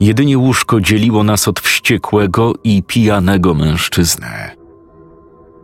Jedynie 0.00 0.38
łóżko 0.38 0.80
dzieliło 0.80 1.24
nas 1.24 1.48
od 1.48 1.60
wściekłego 1.60 2.52
i 2.64 2.82
pijanego 2.82 3.54
mężczyzny. 3.54 4.50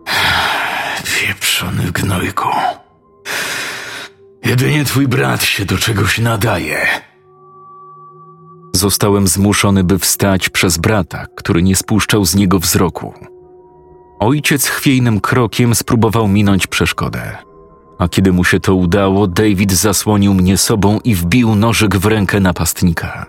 Wieprzony 1.21 1.93
gnojku. 1.93 2.49
Jedynie 4.45 4.85
twój 4.85 5.09
brat 5.09 5.43
się 5.43 5.65
do 5.65 5.79
czegoś 5.79 6.19
nadaje. 6.19 6.87
Zostałem 8.75 9.29
zmuszony, 9.29 9.85
by 9.85 9.99
wstać 9.99 10.49
przez 10.49 10.79
brata, 10.79 11.27
który 11.37 11.63
nie 11.63 11.77
spuszczał 11.77 12.25
z 12.25 12.35
niego 12.35 12.59
wzroku. 12.59 13.15
Ojciec 14.21 14.67
chwiejnym 14.67 15.21
krokiem 15.21 15.75
spróbował 15.75 16.29
minąć 16.29 16.67
przeszkodę. 16.67 17.37
A 17.99 18.09
kiedy 18.09 18.33
mu 18.33 18.45
się 18.45 18.61
to 18.61 18.75
udało, 18.75 19.27
David 19.27 19.73
zasłonił 19.73 20.35
mnie 20.35 20.59
sobą 20.59 21.01
i 21.05 21.15
wbił 21.15 21.55
nożyk 21.55 21.97
w 21.97 22.07
rękę 22.07 22.41
napastnika. 22.41 23.27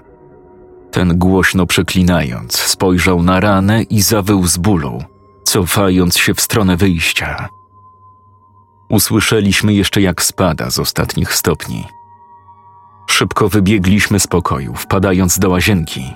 Ten 0.92 1.18
głośno 1.18 1.66
przeklinając, 1.66 2.58
spojrzał 2.58 3.24
na 3.24 3.40
ranę 3.40 3.84
i 3.84 4.02
zawył 4.02 4.48
z 4.48 4.58
bólu, 4.58 5.04
cofając 5.44 6.18
się 6.18 6.34
w 6.34 6.42
stronę 6.42 6.78
wyjścia. 6.78 7.50
Usłyszeliśmy 8.96 9.74
jeszcze 9.74 10.02
jak 10.02 10.22
spada 10.22 10.70
z 10.70 10.80
ostatnich 10.80 11.34
stopni. 11.34 11.86
Szybko 13.10 13.50
wybiegliśmy 13.50 14.20
z 14.20 14.28
pokoju, 14.28 14.74
wpadając 14.74 15.40
do 15.40 15.50
łazienki, 15.50 16.14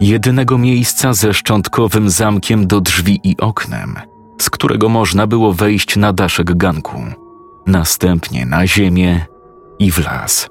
jedynego 0.00 0.58
miejsca 0.58 1.12
ze 1.12 1.34
szczątkowym 1.34 2.10
zamkiem 2.10 2.66
do 2.66 2.80
drzwi 2.80 3.20
i 3.24 3.36
oknem, 3.36 3.96
z 4.40 4.50
którego 4.50 4.88
można 4.88 5.26
było 5.26 5.52
wejść 5.52 5.96
na 5.96 6.12
daszek 6.12 6.56
ganku, 6.56 7.04
następnie 7.66 8.46
na 8.46 8.66
ziemię 8.66 9.26
i 9.78 9.92
w 9.92 9.98
las. 9.98 10.48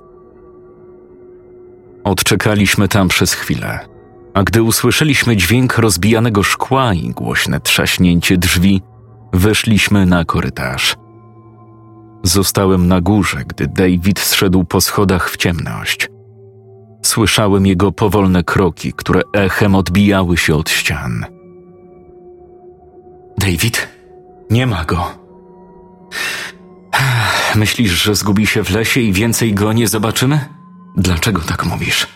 Odczekaliśmy 2.04 2.88
tam 2.88 3.08
przez 3.08 3.34
chwilę, 3.34 3.80
a 4.34 4.44
gdy 4.44 4.64
usłyszeliśmy 4.64 5.38
dźwięk 5.38 5.78
rozbijanego 5.78 6.44
szkła 6.44 6.94
i 6.94 7.10
głośne 7.10 7.60
trzaśnięcie 7.60 8.38
drzwi, 8.38 8.82
weszliśmy 9.34 10.06
na 10.06 10.26
korytarz. 10.26 10.96
Zostałem 12.24 12.88
na 12.88 13.02
górze, 13.02 13.44
gdy 13.48 13.68
David 13.68 14.20
zszedł 14.20 14.64
po 14.64 14.82
schodach 14.82 15.30
w 15.30 15.38
ciemność. 15.38 16.10
Słyszałem 17.02 17.66
jego 17.66 17.92
powolne 17.92 18.44
kroki, 18.44 18.94
które 18.94 19.22
echem 19.34 19.76
odbijały 19.76 20.38
się 20.38 20.56
od 20.56 20.70
ścian. 20.70 21.26
David? 23.38 23.88
Nie 24.50 24.68
ma 24.68 24.86
go. 24.86 25.12
Myślisz, 27.56 27.92
że 27.92 28.16
zgubi 28.16 28.48
się 28.48 28.64
w 28.64 28.72
lesie 28.72 29.02
i 29.02 29.14
więcej 29.14 29.54
go 29.54 29.74
nie 29.74 29.88
zobaczymy? 29.88 30.40
Dlaczego 30.98 31.42
tak 31.42 31.66
mówisz? 31.66 32.08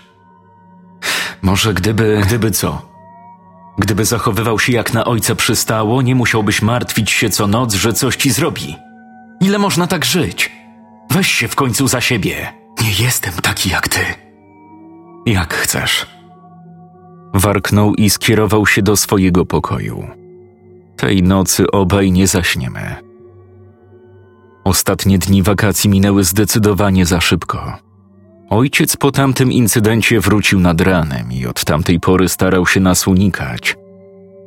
Może 1.42 1.74
gdyby. 1.74 2.22
Gdyby 2.26 2.52
co? 2.52 2.82
Gdyby 3.78 4.06
zachowywał 4.06 4.60
się 4.60 4.74
jak 4.74 4.94
na 4.94 5.06
ojca 5.06 5.36
przystało, 5.36 6.02
nie 6.02 6.16
musiałbyś 6.16 6.62
martwić 6.62 7.12
się 7.12 7.30
co 7.30 7.48
noc, 7.48 7.74
że 7.74 7.94
coś 7.94 8.16
ci 8.16 8.32
zrobi. 8.32 8.76
Ile 9.42 9.58
można 9.58 9.88
tak 9.88 10.06
żyć? 10.06 10.52
Weź 11.12 11.32
się 11.32 11.48
w 11.48 11.56
końcu 11.56 11.88
za 11.88 12.02
siebie. 12.02 12.54
Nie 12.84 13.06
jestem 13.06 13.34
taki 13.34 13.70
jak 13.70 13.88
ty. 13.90 14.00
Jak 15.26 15.54
chcesz. 15.54 16.08
Warknął 17.34 17.96
i 17.96 18.10
skierował 18.10 18.66
się 18.66 18.82
do 18.82 18.96
swojego 18.96 19.46
pokoju. 19.46 20.08
Tej 20.98 21.24
nocy 21.24 21.72
obaj 21.72 22.12
nie 22.12 22.28
zaśniemy. 22.28 22.96
Ostatnie 24.64 25.18
dni 25.18 25.44
wakacji 25.44 25.90
minęły 25.90 26.24
zdecydowanie 26.24 27.06
za 27.06 27.22
szybko. 27.22 27.74
Ojciec 28.50 28.98
po 28.98 29.12
tamtym 29.12 29.52
incydencie 29.52 30.20
wrócił 30.20 30.60
nad 30.60 30.82
ranem 30.82 31.32
i 31.32 31.46
od 31.46 31.66
tamtej 31.66 32.00
pory 32.00 32.30
starał 32.30 32.68
się 32.68 32.80
nas 32.80 33.08
unikać. 33.08 33.76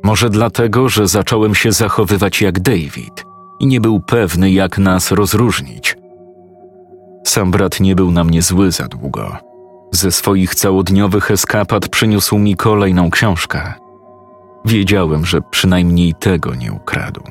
Może 0.03 0.29
dlatego, 0.29 0.89
że 0.89 1.07
zacząłem 1.07 1.55
się 1.55 1.71
zachowywać 1.71 2.41
jak 2.41 2.59
David 2.59 3.28
i 3.59 3.67
nie 3.67 3.81
był 3.81 3.99
pewny, 3.99 4.51
jak 4.51 4.77
nas 4.77 5.11
rozróżnić. 5.11 5.97
Sam 7.23 7.51
brat 7.51 7.79
nie 7.79 7.95
był 7.95 8.11
na 8.11 8.23
mnie 8.23 8.41
zły 8.41 8.71
za 8.71 8.87
długo. 8.87 9.37
Ze 9.91 10.11
swoich 10.11 10.55
całodniowych 10.55 11.31
eskapad 11.31 11.89
przyniósł 11.89 12.37
mi 12.37 12.55
kolejną 12.55 13.09
książkę. 13.09 13.73
Wiedziałem, 14.65 15.25
że 15.25 15.41
przynajmniej 15.41 16.13
tego 16.19 16.55
nie 16.55 16.71
ukradł. 16.71 17.21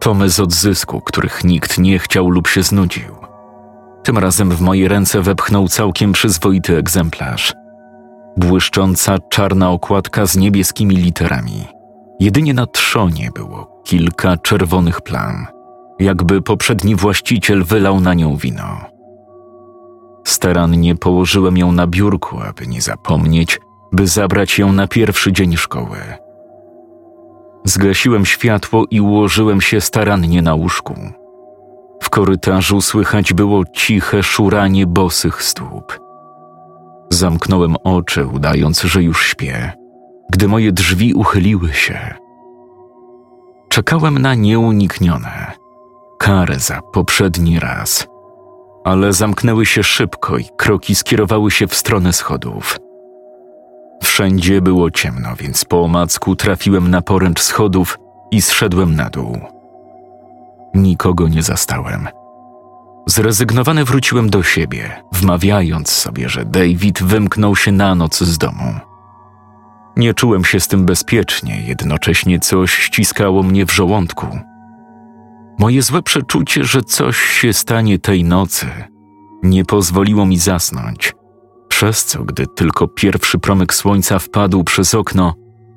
Tomy 0.00 0.30
z 0.30 0.40
odzysku, 0.40 1.00
których 1.00 1.44
nikt 1.44 1.78
nie 1.78 1.98
chciał 1.98 2.30
lub 2.30 2.48
się 2.48 2.62
znudził. 2.62 3.14
Tym 4.02 4.18
razem 4.18 4.50
w 4.50 4.60
moje 4.60 4.88
ręce 4.88 5.22
wepchnął 5.22 5.68
całkiem 5.68 6.12
przyzwoity 6.12 6.76
egzemplarz. 6.76 7.54
Błyszcząca 8.36 9.18
czarna 9.30 9.70
okładka 9.70 10.26
z 10.26 10.36
niebieskimi 10.36 10.96
literami. 10.96 11.64
Jedynie 12.20 12.54
na 12.54 12.66
trzonie 12.66 13.30
było 13.34 13.75
kilka 13.86 14.36
czerwonych 14.36 15.00
plam, 15.00 15.46
jakby 15.98 16.42
poprzedni 16.42 16.96
właściciel 16.96 17.64
wylał 17.64 18.00
na 18.00 18.14
nią 18.14 18.36
wino. 18.36 18.80
Starannie 20.24 20.94
położyłem 20.94 21.56
ją 21.56 21.72
na 21.72 21.86
biurku, 21.86 22.40
aby 22.40 22.66
nie 22.66 22.80
zapomnieć, 22.80 23.60
by 23.92 24.06
zabrać 24.06 24.58
ją 24.58 24.72
na 24.72 24.88
pierwszy 24.88 25.32
dzień 25.32 25.56
szkoły. 25.56 25.98
Zgasiłem 27.64 28.26
światło 28.26 28.84
i 28.90 29.00
ułożyłem 29.00 29.60
się 29.60 29.80
starannie 29.80 30.42
na 30.42 30.54
łóżku. 30.54 30.94
W 32.02 32.10
korytarzu 32.10 32.80
słychać 32.80 33.32
było 33.32 33.64
ciche 33.72 34.22
szuranie 34.22 34.86
bosych 34.86 35.42
stóp. 35.42 36.00
Zamknąłem 37.10 37.76
oczy, 37.84 38.26
udając, 38.26 38.82
że 38.82 39.02
już 39.02 39.26
śpię, 39.26 39.72
gdy 40.30 40.48
moje 40.48 40.72
drzwi 40.72 41.14
uchyliły 41.14 41.72
się. 41.72 42.25
Czekałem 43.76 44.18
na 44.18 44.34
nieuniknione 44.34 45.52
karę 46.18 46.58
za 46.58 46.80
poprzedni 46.82 47.60
raz, 47.60 48.06
ale 48.84 49.12
zamknęły 49.12 49.66
się 49.66 49.82
szybko 49.82 50.38
i 50.38 50.44
kroki 50.56 50.94
skierowały 50.94 51.50
się 51.50 51.66
w 51.66 51.74
stronę 51.74 52.12
schodów. 52.12 52.78
Wszędzie 54.02 54.60
było 54.60 54.90
ciemno, 54.90 55.36
więc 55.36 55.64
po 55.64 55.82
omacku 55.82 56.36
trafiłem 56.36 56.90
na 56.90 57.02
poręcz 57.02 57.40
schodów 57.40 57.98
i 58.30 58.42
zszedłem 58.42 58.96
na 58.96 59.10
dół. 59.10 59.40
Nikogo 60.74 61.28
nie 61.28 61.42
zastałem. 61.42 62.08
Zrezygnowany 63.06 63.84
wróciłem 63.84 64.30
do 64.30 64.42
siebie, 64.42 65.02
wmawiając 65.12 65.90
sobie, 65.90 66.28
że 66.28 66.44
David 66.44 67.02
wymknął 67.02 67.56
się 67.56 67.72
na 67.72 67.94
noc 67.94 68.18
z 68.22 68.38
domu. 68.38 68.74
Nie 69.96 70.14
czułem 70.14 70.44
się 70.44 70.60
z 70.60 70.68
tym 70.68 70.86
bezpiecznie, 70.86 71.62
jednocześnie 71.66 72.38
coś 72.38 72.74
ściskało 72.74 73.42
mnie 73.42 73.66
w 73.66 73.72
żołądku. 73.72 74.26
Moje 75.58 75.82
złe 75.82 76.02
przeczucie, 76.02 76.64
że 76.64 76.82
coś 76.82 77.16
się 77.16 77.52
stanie 77.52 77.98
tej 77.98 78.24
nocy, 78.24 78.66
nie 79.42 79.64
pozwoliło 79.64 80.26
mi 80.26 80.38
zasnąć, 80.38 81.14
przez 81.68 82.04
co, 82.04 82.24
gdy 82.24 82.46
tylko 82.46 82.88
pierwszy 82.88 83.38
promyk 83.38 83.74
słońca 83.74 84.18
wpadł 84.18 84.64
przez 84.64 84.94
okno, 84.94 85.34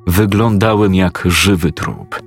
wyglądałem 0.08 0.96
jak 0.96 1.24
żywy 1.26 1.72
trup. 1.72 2.22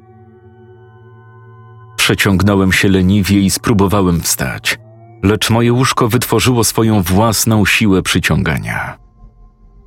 Przeciągnąłem 1.96 2.72
się 2.72 2.88
leniwie 2.88 3.40
i 3.40 3.50
spróbowałem 3.50 4.20
wstać, 4.20 4.78
lecz 5.22 5.50
moje 5.50 5.72
łóżko 5.72 6.08
wytworzyło 6.08 6.64
swoją 6.64 7.02
własną 7.02 7.66
siłę 7.66 8.02
przyciągania. 8.02 8.98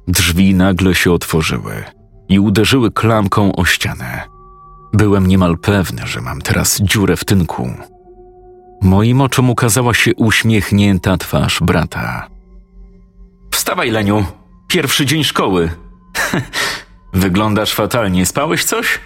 Drzwi 0.07 0.55
nagle 0.55 0.95
się 0.95 1.11
otworzyły 1.11 1.94
i 2.29 2.39
uderzyły 2.39 2.91
klamką 2.91 3.55
o 3.55 3.65
ścianę. 3.65 4.21
Byłem 4.93 5.27
niemal 5.27 5.57
pewny, 5.57 6.07
że 6.07 6.21
mam 6.21 6.41
teraz 6.41 6.81
dziurę 6.81 7.17
w 7.17 7.25
tynku. 7.25 7.73
Moim 8.81 9.21
oczom 9.21 9.49
ukazała 9.49 9.93
się 9.93 10.15
uśmiechnięta 10.15 11.17
twarz 11.17 11.59
brata. 11.61 12.27
Wstawaj, 13.51 13.91
Leniu. 13.91 14.25
Pierwszy 14.67 15.05
dzień 15.05 15.23
szkoły. 15.23 15.71
Wyglądasz 17.13 17.73
fatalnie. 17.73 18.25
Spałeś 18.25 18.63
coś? 18.63 18.99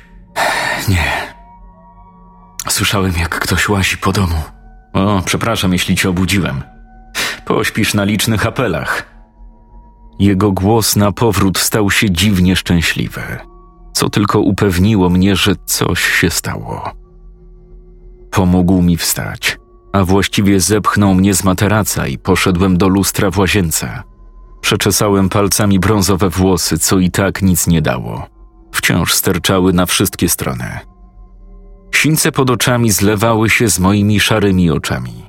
Nie. 0.90 1.34
Słyszałem, 2.68 3.14
jak 3.20 3.40
ktoś 3.40 3.70
łazi 3.70 3.98
po 3.98 4.12
domu. 4.12 4.42
O, 4.94 5.22
przepraszam, 5.26 5.74
jeśli 5.74 5.96
cię 5.96 6.10
obudziłem. 6.10 6.62
Pośpisz 7.46 7.94
na 7.94 8.04
licznych 8.04 8.46
apelach. 8.46 9.09
Jego 10.20 10.52
głos 10.52 10.96
na 10.96 11.12
powrót 11.12 11.58
stał 11.58 11.92
się 11.92 12.12
dziwnie 12.12 12.56
szczęśliwy, 12.56 13.22
co 13.94 14.10
tylko 14.10 14.40
upewniło 14.40 15.10
mnie, 15.10 15.36
że 15.36 15.54
coś 15.66 16.04
się 16.04 16.30
stało. 16.30 16.92
Pomógł 18.32 18.82
mi 18.82 18.98
wstać, 18.98 19.58
a 19.94 20.04
właściwie 20.04 20.60
zepchnął 20.60 21.14
mnie 21.14 21.34
z 21.34 21.44
materaca 21.44 22.08
i 22.08 22.18
poszedłem 22.18 22.78
do 22.78 22.88
lustra 22.88 23.32
w 23.32 23.38
łazience. 23.38 24.04
Przeczesałem 24.62 25.30
palcami 25.30 25.80
brązowe 25.80 26.30
włosy, 26.30 26.80
co 26.80 27.00
i 27.00 27.12
tak 27.12 27.42
nic 27.42 27.68
nie 27.68 27.82
dało. 27.82 28.28
Wciąż 28.72 29.14
sterczały 29.14 29.74
na 29.74 29.86
wszystkie 29.86 30.30
strony. 30.30 30.80
Sińce 31.96 32.32
pod 32.32 32.50
oczami 32.50 32.92
zlewały 32.92 33.50
się 33.50 33.70
z 33.70 33.80
moimi 33.80 34.20
szarymi 34.20 34.72
oczami, 34.72 35.26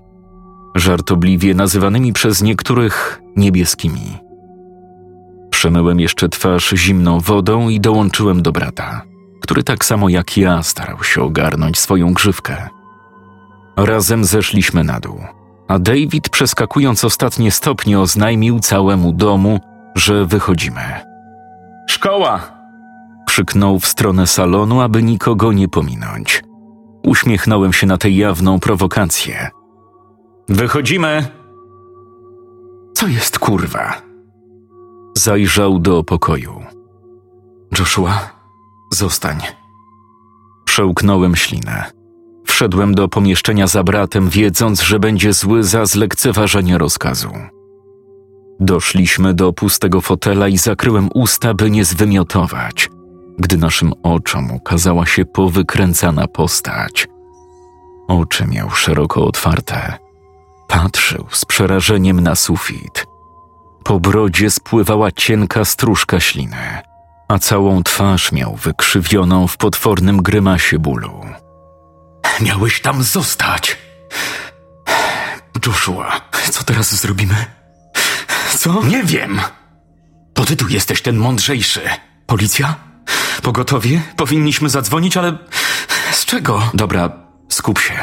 żartobliwie 0.75 1.55
nazywanymi 1.55 2.13
przez 2.13 2.43
niektórych 2.43 3.21
niebieskimi. 3.37 4.30
Przemyłem 5.61 6.01
jeszcze 6.01 6.29
twarz 6.29 6.71
zimną 6.77 7.21
wodą 7.21 7.69
i 7.69 7.81
dołączyłem 7.81 8.43
do 8.43 8.53
brata, 8.53 9.03
który 9.41 9.63
tak 9.63 9.85
samo 9.85 10.09
jak 10.09 10.37
ja 10.37 10.63
starał 10.63 11.05
się 11.05 11.23
ogarnąć 11.23 11.79
swoją 11.79 12.13
grzywkę. 12.13 12.69
Razem 13.77 14.25
zeszliśmy 14.25 14.85
na 14.85 15.01
dół, 15.01 15.21
a 15.69 15.79
David 15.79 16.29
przeskakując 16.29 17.05
ostatnie 17.05 17.51
stopnie 17.51 18.01
oznajmił 18.01 18.61
całemu 18.61 19.13
domu, 19.13 19.61
że 19.95 20.27
wychodzimy. 20.27 21.01
Szkoła! 21.89 22.41
krzyknął 23.27 23.79
w 23.79 23.87
stronę 23.87 24.27
salonu, 24.27 24.81
aby 24.81 25.03
nikogo 25.03 25.53
nie 25.53 25.69
pominąć. 25.69 26.43
Uśmiechnąłem 27.03 27.73
się 27.73 27.87
na 27.87 27.99
tę 27.99 28.11
jawną 28.11 28.61
prowokację. 28.61 29.51
Wychodzimy! 30.49 31.29
Co 32.95 33.07
jest 33.07 33.39
kurwa? 33.39 34.10
Zajrzał 35.21 35.79
do 35.79 36.05
pokoju. 36.05 36.63
Joshua, 37.79 38.31
zostań. 38.91 39.39
Przełknąłem 40.65 41.37
ślinę. 41.37 41.85
Wszedłem 42.47 42.95
do 42.95 43.09
pomieszczenia 43.09 43.67
za 43.67 43.83
bratem, 43.83 44.29
wiedząc, 44.29 44.81
że 44.83 44.99
będzie 44.99 45.33
zły 45.33 45.65
za 45.65 45.87
zlekceważenie 45.87 46.79
rozkazu. 46.79 47.33
Doszliśmy 48.61 49.35
do 49.35 49.53
pustego 49.53 50.01
fotela 50.01 50.49
i 50.49 50.59
zakryłem 50.59 51.09
usta, 51.15 51.55
by 51.55 51.71
nie 51.71 51.85
zwymiotować, 51.85 52.91
gdy 53.39 53.57
naszym 53.57 53.93
oczom 54.03 54.51
ukazała 54.51 55.07
się 55.07 55.25
powykręcana 55.25 56.29
postać. 56.29 57.09
Oczy 58.09 58.47
miał 58.47 58.71
szeroko 58.71 59.25
otwarte. 59.25 59.99
Patrzył 60.69 61.27
z 61.31 61.45
przerażeniem 61.45 62.21
na 62.21 62.35
sufit. 62.35 63.10
Po 63.85 64.01
brodzie 64.01 64.51
spływała 64.51 65.13
cienka 65.13 65.65
stróżka 65.65 66.21
śliny, 66.21 66.79
a 67.29 67.39
całą 67.39 67.83
twarz 67.83 68.33
miał 68.33 68.57
wykrzywioną 68.57 69.47
w 69.47 69.57
potwornym 69.57 70.23
grymasie 70.23 70.79
bólu. 70.79 71.21
Miałeś 72.41 72.81
tam 72.81 73.03
zostać. 73.03 73.77
Joshua, 75.67 76.21
co 76.51 76.65
teraz 76.65 76.95
zrobimy? 77.01 77.35
Co? 78.59 78.83
Nie 78.85 79.03
wiem! 79.05 79.41
To 80.35 80.45
ty 80.45 80.57
tu 80.57 80.69
jesteś 80.69 81.03
ten 81.03 81.17
mądrzejszy. 81.17 81.81
Policja? 82.27 82.75
Pogotowie? 83.43 84.03
Powinniśmy 84.17 84.69
zadzwonić, 84.69 85.17
ale 85.17 85.39
Z 86.13 86.25
czego? 86.25 86.71
Dobra, 86.75 87.11
skup 87.49 87.79
się. 87.79 87.95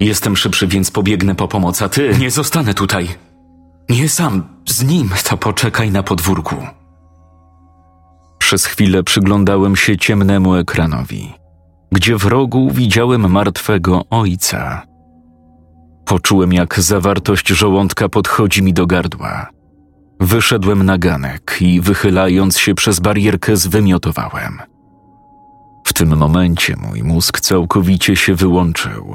Jestem 0.00 0.36
szybszy, 0.36 0.66
więc 0.66 0.90
pobiegnę 0.90 1.34
po 1.34 1.48
pomoc, 1.48 1.82
a 1.82 1.88
ty... 1.88 2.16
Nie 2.18 2.30
zostanę 2.30 2.74
tutaj. 2.74 3.08
Nie 3.88 4.08
sam, 4.08 4.42
z 4.68 4.84
nim. 4.84 5.10
To 5.24 5.36
poczekaj 5.36 5.90
na 5.90 6.02
podwórku. 6.02 6.56
Przez 8.38 8.66
chwilę 8.66 9.02
przyglądałem 9.02 9.76
się 9.76 9.96
ciemnemu 9.96 10.54
ekranowi, 10.54 11.32
gdzie 11.92 12.16
w 12.16 12.24
rogu 12.24 12.70
widziałem 12.70 13.30
martwego 13.30 14.02
ojca. 14.10 14.82
Poczułem, 16.04 16.52
jak 16.52 16.80
zawartość 16.80 17.48
żołądka 17.48 18.08
podchodzi 18.08 18.62
mi 18.62 18.72
do 18.72 18.86
gardła. 18.86 19.46
Wyszedłem 20.20 20.82
na 20.82 20.98
ganek 20.98 21.56
i 21.60 21.80
wychylając 21.80 22.58
się 22.58 22.74
przez 22.74 23.00
barierkę 23.00 23.56
zwymiotowałem. 23.56 24.58
W 25.86 25.92
tym 25.92 26.16
momencie 26.16 26.76
mój 26.88 27.02
mózg 27.02 27.40
całkowicie 27.40 28.16
się 28.16 28.34
wyłączył. 28.34 29.14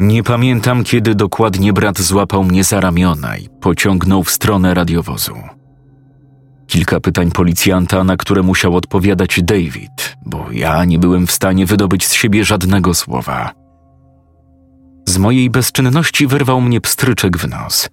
Nie 0.00 0.22
pamiętam, 0.22 0.84
kiedy 0.84 1.14
dokładnie 1.14 1.72
brat 1.72 2.00
złapał 2.00 2.44
mnie 2.44 2.64
za 2.64 2.80
ramiona 2.80 3.36
i 3.36 3.48
pociągnął 3.48 4.24
w 4.24 4.30
stronę 4.30 4.74
radiowozu. 4.74 5.34
Kilka 6.66 7.00
pytań 7.00 7.30
policjanta, 7.30 8.04
na 8.04 8.16
które 8.16 8.42
musiał 8.42 8.76
odpowiadać 8.76 9.40
David, 9.42 10.16
bo 10.26 10.46
ja 10.52 10.84
nie 10.84 10.98
byłem 10.98 11.26
w 11.26 11.32
stanie 11.32 11.66
wydobyć 11.66 12.06
z 12.06 12.12
siebie 12.12 12.44
żadnego 12.44 12.94
słowa. 12.94 13.50
Z 15.08 15.18
mojej 15.18 15.50
bezczynności 15.50 16.26
wyrwał 16.26 16.60
mnie 16.60 16.80
pstryczek 16.80 17.38
w 17.38 17.48
nos. 17.48 17.88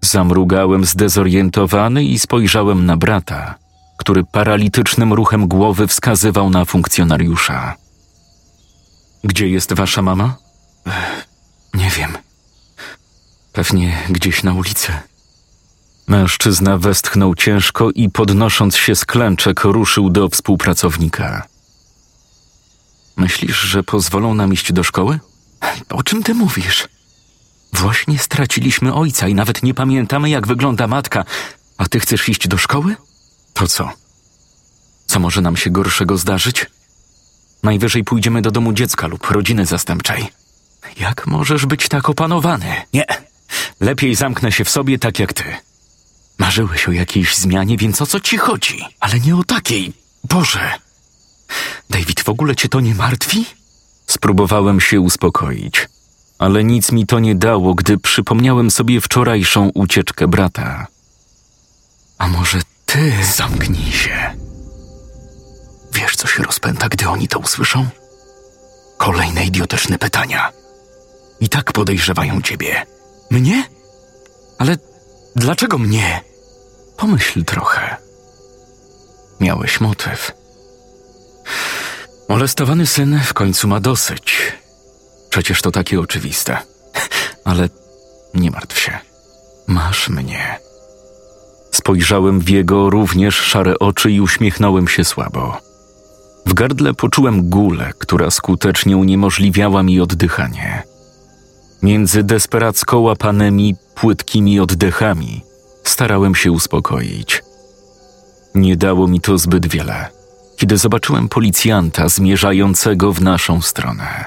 Zamrugałem 0.00 0.84
zdezorientowany 0.84 2.04
i 2.04 2.18
spojrzałem 2.18 2.86
na 2.86 2.96
brata, 2.96 3.54
który 3.98 4.24
paralitycznym 4.24 5.12
ruchem 5.12 5.48
głowy 5.48 5.86
wskazywał 5.86 6.50
na 6.50 6.64
funkcjonariusza. 6.64 7.74
Gdzie 9.24 9.48
jest 9.48 9.72
wasza 9.72 10.02
mama? 10.02 10.36
Nie 11.74 11.90
wiem. 11.90 12.18
Pewnie 13.52 13.98
gdzieś 14.10 14.42
na 14.42 14.54
ulicy. 14.54 14.92
Mężczyzna 16.06 16.78
westchnął 16.78 17.34
ciężko 17.34 17.90
i 17.90 18.10
podnosząc 18.10 18.76
się 18.76 18.94
z 18.94 19.04
klęczek 19.04 19.64
ruszył 19.64 20.10
do 20.10 20.28
współpracownika. 20.28 21.46
Myślisz, 23.16 23.60
że 23.60 23.82
pozwolą 23.82 24.34
nam 24.34 24.52
iść 24.52 24.72
do 24.72 24.84
szkoły? 24.84 25.20
O 25.88 26.02
czym 26.02 26.22
ty 26.22 26.34
mówisz? 26.34 26.88
Właśnie 27.72 28.18
straciliśmy 28.18 28.94
ojca 28.94 29.28
i 29.28 29.34
nawet 29.34 29.62
nie 29.62 29.74
pamiętamy, 29.74 30.30
jak 30.30 30.46
wygląda 30.46 30.86
matka. 30.86 31.24
A 31.78 31.88
ty 31.88 32.00
chcesz 32.00 32.28
iść 32.28 32.48
do 32.48 32.58
szkoły? 32.58 32.96
To 33.54 33.66
co? 33.66 33.90
Co 35.06 35.20
może 35.20 35.40
nam 35.40 35.56
się 35.56 35.70
gorszego 35.70 36.16
zdarzyć? 36.16 36.66
Najwyżej 37.62 38.04
pójdziemy 38.04 38.42
do 38.42 38.50
domu 38.50 38.72
dziecka 38.72 39.06
lub 39.06 39.30
rodziny 39.30 39.66
zastępczej. 39.66 40.28
Jak 41.00 41.26
możesz 41.26 41.66
być 41.66 41.88
tak 41.88 42.08
opanowany? 42.08 42.82
Nie. 42.92 43.04
Lepiej 43.80 44.14
zamknę 44.14 44.52
się 44.52 44.64
w 44.64 44.70
sobie 44.70 44.98
tak 44.98 45.18
jak 45.18 45.32
ty. 45.32 45.44
Marzyłeś 46.38 46.88
o 46.88 46.92
jakiejś 46.92 47.36
zmianie, 47.36 47.76
więc 47.76 48.02
o 48.02 48.06
co 48.06 48.20
ci 48.20 48.38
chodzi? 48.38 48.84
Ale 49.00 49.20
nie 49.20 49.36
o 49.36 49.44
takiej. 49.44 49.92
Boże! 50.24 50.72
David, 51.90 52.20
w 52.20 52.28
ogóle 52.28 52.56
cię 52.56 52.68
to 52.68 52.80
nie 52.80 52.94
martwi? 52.94 53.46
Spróbowałem 54.06 54.80
się 54.80 55.00
uspokoić, 55.00 55.88
ale 56.38 56.64
nic 56.64 56.92
mi 56.92 57.06
to 57.06 57.18
nie 57.18 57.34
dało, 57.34 57.74
gdy 57.74 57.98
przypomniałem 57.98 58.70
sobie 58.70 59.00
wczorajszą 59.00 59.70
ucieczkę 59.74 60.28
brata. 60.28 60.86
A 62.18 62.28
może 62.28 62.58
ty 62.86 63.12
zamknij 63.36 63.92
się? 63.92 64.34
Wiesz, 65.92 66.16
co 66.16 66.28
się 66.28 66.42
rozpęta, 66.42 66.88
gdy 66.88 67.08
oni 67.08 67.28
to 67.28 67.38
usłyszą? 67.38 67.88
Kolejne 68.98 69.44
idiotyczne 69.44 69.98
pytania. 69.98 70.52
I 71.40 71.48
tak 71.48 71.72
podejrzewają 71.72 72.42
ciebie. 72.42 72.86
Mnie? 73.30 73.64
Ale 74.58 74.76
dlaczego 75.36 75.78
mnie? 75.78 76.20
Pomyśl 76.96 77.44
trochę. 77.44 77.96
Miałeś 79.40 79.80
motyw. 79.80 80.32
Molestowany 82.28 82.86
syn 82.86 83.20
w 83.24 83.34
końcu 83.34 83.68
ma 83.68 83.80
dosyć. 83.80 84.52
Przecież 85.30 85.62
to 85.62 85.70
takie 85.70 86.00
oczywiste. 86.00 86.56
Ale 87.44 87.68
nie 88.34 88.50
martw 88.50 88.78
się. 88.80 88.98
Masz 89.66 90.08
mnie. 90.08 90.58
Spojrzałem 91.72 92.40
w 92.40 92.48
jego 92.48 92.90
również 92.90 93.36
szare 93.36 93.78
oczy 93.78 94.10
i 94.10 94.20
uśmiechnąłem 94.20 94.88
się 94.88 95.04
słabo. 95.04 95.56
W 96.46 96.54
gardle 96.54 96.94
poczułem 96.94 97.50
gulę, 97.50 97.92
która 97.98 98.30
skutecznie 98.30 98.96
uniemożliwiała 98.96 99.82
mi 99.82 100.00
oddychanie. 100.00 100.82
Między 101.82 102.22
desperacko 102.22 103.00
łapanymi, 103.00 103.76
płytkimi 103.94 104.60
oddechami 104.60 105.44
starałem 105.84 106.34
się 106.34 106.52
uspokoić. 106.52 107.42
Nie 108.54 108.76
dało 108.76 109.08
mi 109.08 109.20
to 109.20 109.38
zbyt 109.38 109.66
wiele, 109.66 110.08
kiedy 110.56 110.78
zobaczyłem 110.78 111.28
policjanta 111.28 112.08
zmierzającego 112.08 113.12
w 113.12 113.20
naszą 113.22 113.62
stronę. 113.62 114.24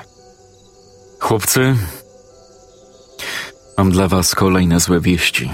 Chłopcy, 1.19 1.75
mam 3.77 3.91
dla 3.91 4.07
was 4.07 4.35
kolejne 4.35 4.79
złe 4.79 4.99
wieści. 4.99 5.51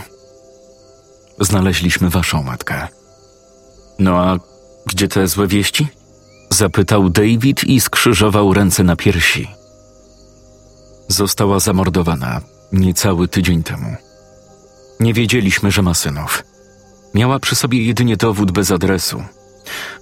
Znaleźliśmy 1.40 2.10
waszą 2.10 2.44
matkę. 2.44 2.88
No 4.00 4.20
a 4.20 4.38
gdzie 4.86 5.08
te 5.08 5.28
złe 5.28 5.48
wieści? 5.48 5.88
Zapytał 6.50 7.10
David 7.10 7.64
i 7.64 7.82
skrzyżował 7.82 8.54
ręce 8.54 8.84
na 8.84 8.96
piersi. 8.96 9.57
Została 11.08 11.60
zamordowana 11.60 12.42
niecały 12.72 13.28
tydzień 13.28 13.64
temu. 13.64 13.96
Nie 15.00 15.14
wiedzieliśmy, 15.14 15.72
że 15.72 15.82
ma 15.82 15.94
synów. 15.94 16.44
Miała 17.14 17.40
przy 17.40 17.56
sobie 17.56 17.84
jedynie 17.84 18.18
dowód 18.18 18.52
bez 18.52 18.72
adresu, 18.72 19.24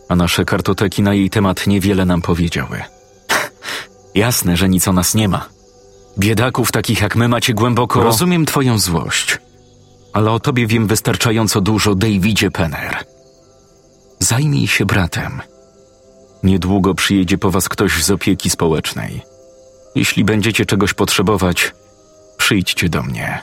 a 0.09 0.15
nasze 0.15 0.45
kartoteki 0.45 1.01
na 1.01 1.13
jej 1.13 1.29
temat 1.29 1.67
niewiele 1.67 2.05
nam 2.05 2.21
powiedziały. 2.21 2.81
Jasne, 4.15 4.57
że 4.57 4.69
nic 4.69 4.87
o 4.87 4.93
nas 4.93 5.15
nie 5.15 5.29
ma. 5.29 5.49
Biedaków 6.19 6.71
takich 6.71 7.01
jak 7.01 7.15
my 7.15 7.27
macie 7.27 7.53
głęboko. 7.53 8.03
Rozumiem 8.03 8.45
twoją 8.45 8.77
złość, 8.77 9.37
ale 10.13 10.31
o 10.31 10.39
tobie 10.39 10.67
wiem 10.67 10.87
wystarczająco 10.87 11.61
dużo, 11.61 11.95
Davidzie 11.95 12.51
Penner. 12.51 12.97
Zajmij 14.19 14.67
się 14.67 14.85
bratem. 14.85 15.41
Niedługo 16.43 16.93
przyjedzie 16.93 17.37
po 17.37 17.51
was 17.51 17.69
ktoś 17.69 18.03
z 18.03 18.11
opieki 18.11 18.49
społecznej. 18.49 19.34
Jeśli 19.95 20.23
będziecie 20.23 20.65
czegoś 20.65 20.93
potrzebować, 20.93 21.73
przyjdźcie 22.37 22.89
do 22.89 23.03
mnie. 23.03 23.41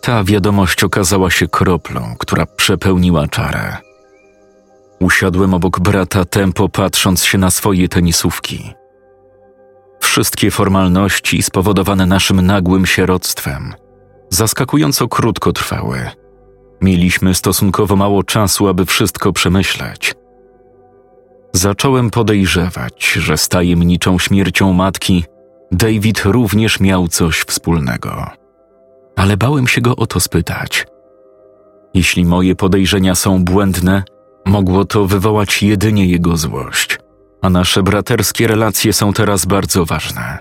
Ta 0.00 0.24
wiadomość 0.24 0.84
okazała 0.84 1.30
się 1.30 1.48
kroplą, 1.48 2.14
która 2.18 2.46
przepełniła 2.46 3.28
czarę. 3.28 3.76
Usiadłem 5.00 5.54
obok 5.54 5.80
brata, 5.80 6.24
tempo 6.24 6.68
patrząc 6.68 7.24
się 7.24 7.38
na 7.38 7.50
swoje 7.50 7.88
tenisówki. 7.88 8.74
Wszystkie 10.00 10.50
formalności 10.50 11.42
spowodowane 11.42 12.06
naszym 12.06 12.40
nagłym 12.40 12.86
sieroctwem 12.86 13.74
zaskakująco 14.34 15.08
krótko 15.08 15.52
trwały. 15.52 16.10
Mieliśmy 16.80 17.34
stosunkowo 17.34 17.96
mało 17.96 18.22
czasu, 18.22 18.68
aby 18.68 18.86
wszystko 18.86 19.32
przemyśleć. 19.32 20.14
Zacząłem 21.56 22.10
podejrzewać, 22.10 23.12
że 23.12 23.36
z 23.36 23.48
tajemniczą 23.48 24.18
śmiercią 24.18 24.72
matki 24.72 25.24
David 25.72 26.22
również 26.24 26.80
miał 26.80 27.08
coś 27.08 27.40
wspólnego. 27.40 28.30
Ale 29.16 29.36
bałem 29.36 29.68
się 29.68 29.80
go 29.80 29.96
o 29.96 30.06
to 30.06 30.20
spytać. 30.20 30.86
Jeśli 31.94 32.24
moje 32.24 32.56
podejrzenia 32.56 33.14
są 33.14 33.44
błędne, 33.44 34.02
mogło 34.46 34.84
to 34.84 35.06
wywołać 35.06 35.62
jedynie 35.62 36.06
jego 36.06 36.36
złość, 36.36 36.98
a 37.42 37.50
nasze 37.50 37.82
braterskie 37.82 38.46
relacje 38.46 38.92
są 38.92 39.12
teraz 39.12 39.46
bardzo 39.46 39.84
ważne. 39.84 40.38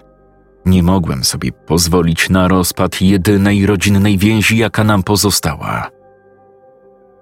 Nie 0.65 0.83
mogłem 0.83 1.23
sobie 1.23 1.51
pozwolić 1.51 2.29
na 2.29 2.47
rozpad 2.47 3.01
jedynej 3.01 3.65
rodzinnej 3.65 4.17
więzi, 4.17 4.57
jaka 4.57 4.83
nam 4.83 5.03
pozostała. 5.03 5.89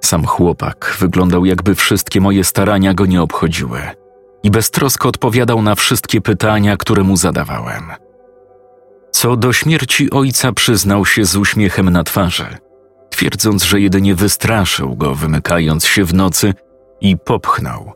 Sam 0.02 0.26
chłopak 0.26 0.96
wyglądał, 1.00 1.46
jakby 1.46 1.76
wszystkie 1.76 2.22
moje 2.22 2.44
starania 2.44 2.94
go 2.94 3.06
nie 3.06 3.22
obchodziły 3.22 3.82
i 4.44 4.52
beztrosko 4.52 5.10
odpowiadał 5.10 5.62
na 5.62 5.76
wszystkie 5.76 6.22
pytania, 6.22 6.78
które 6.78 7.04
mu 7.04 7.18
zadawałem. 7.18 7.84
Co 9.12 9.36
do 9.36 9.54
śmierci 9.54 10.12
ojca, 10.12 10.52
przyznał 10.52 11.06
się 11.06 11.26
z 11.26 11.36
uśmiechem 11.36 11.90
na 11.90 12.04
twarzy, 12.04 12.46
twierdząc, 13.10 13.64
że 13.64 13.82
jedynie 13.82 14.16
wystraszył 14.16 14.96
go, 14.96 15.16
wymykając 15.16 15.86
się 15.86 16.06
w 16.06 16.14
nocy 16.14 16.54
i 17.02 17.18
popchnął, 17.18 17.94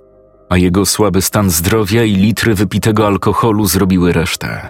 a 0.50 0.58
jego 0.58 0.86
słaby 0.86 1.22
stan 1.22 1.50
zdrowia 1.50 2.04
i 2.04 2.15
litry 2.15 2.56
wypitego 2.56 3.08
alkoholu 3.08 3.65
zrobiły 3.65 4.13
resztę. 4.13 4.70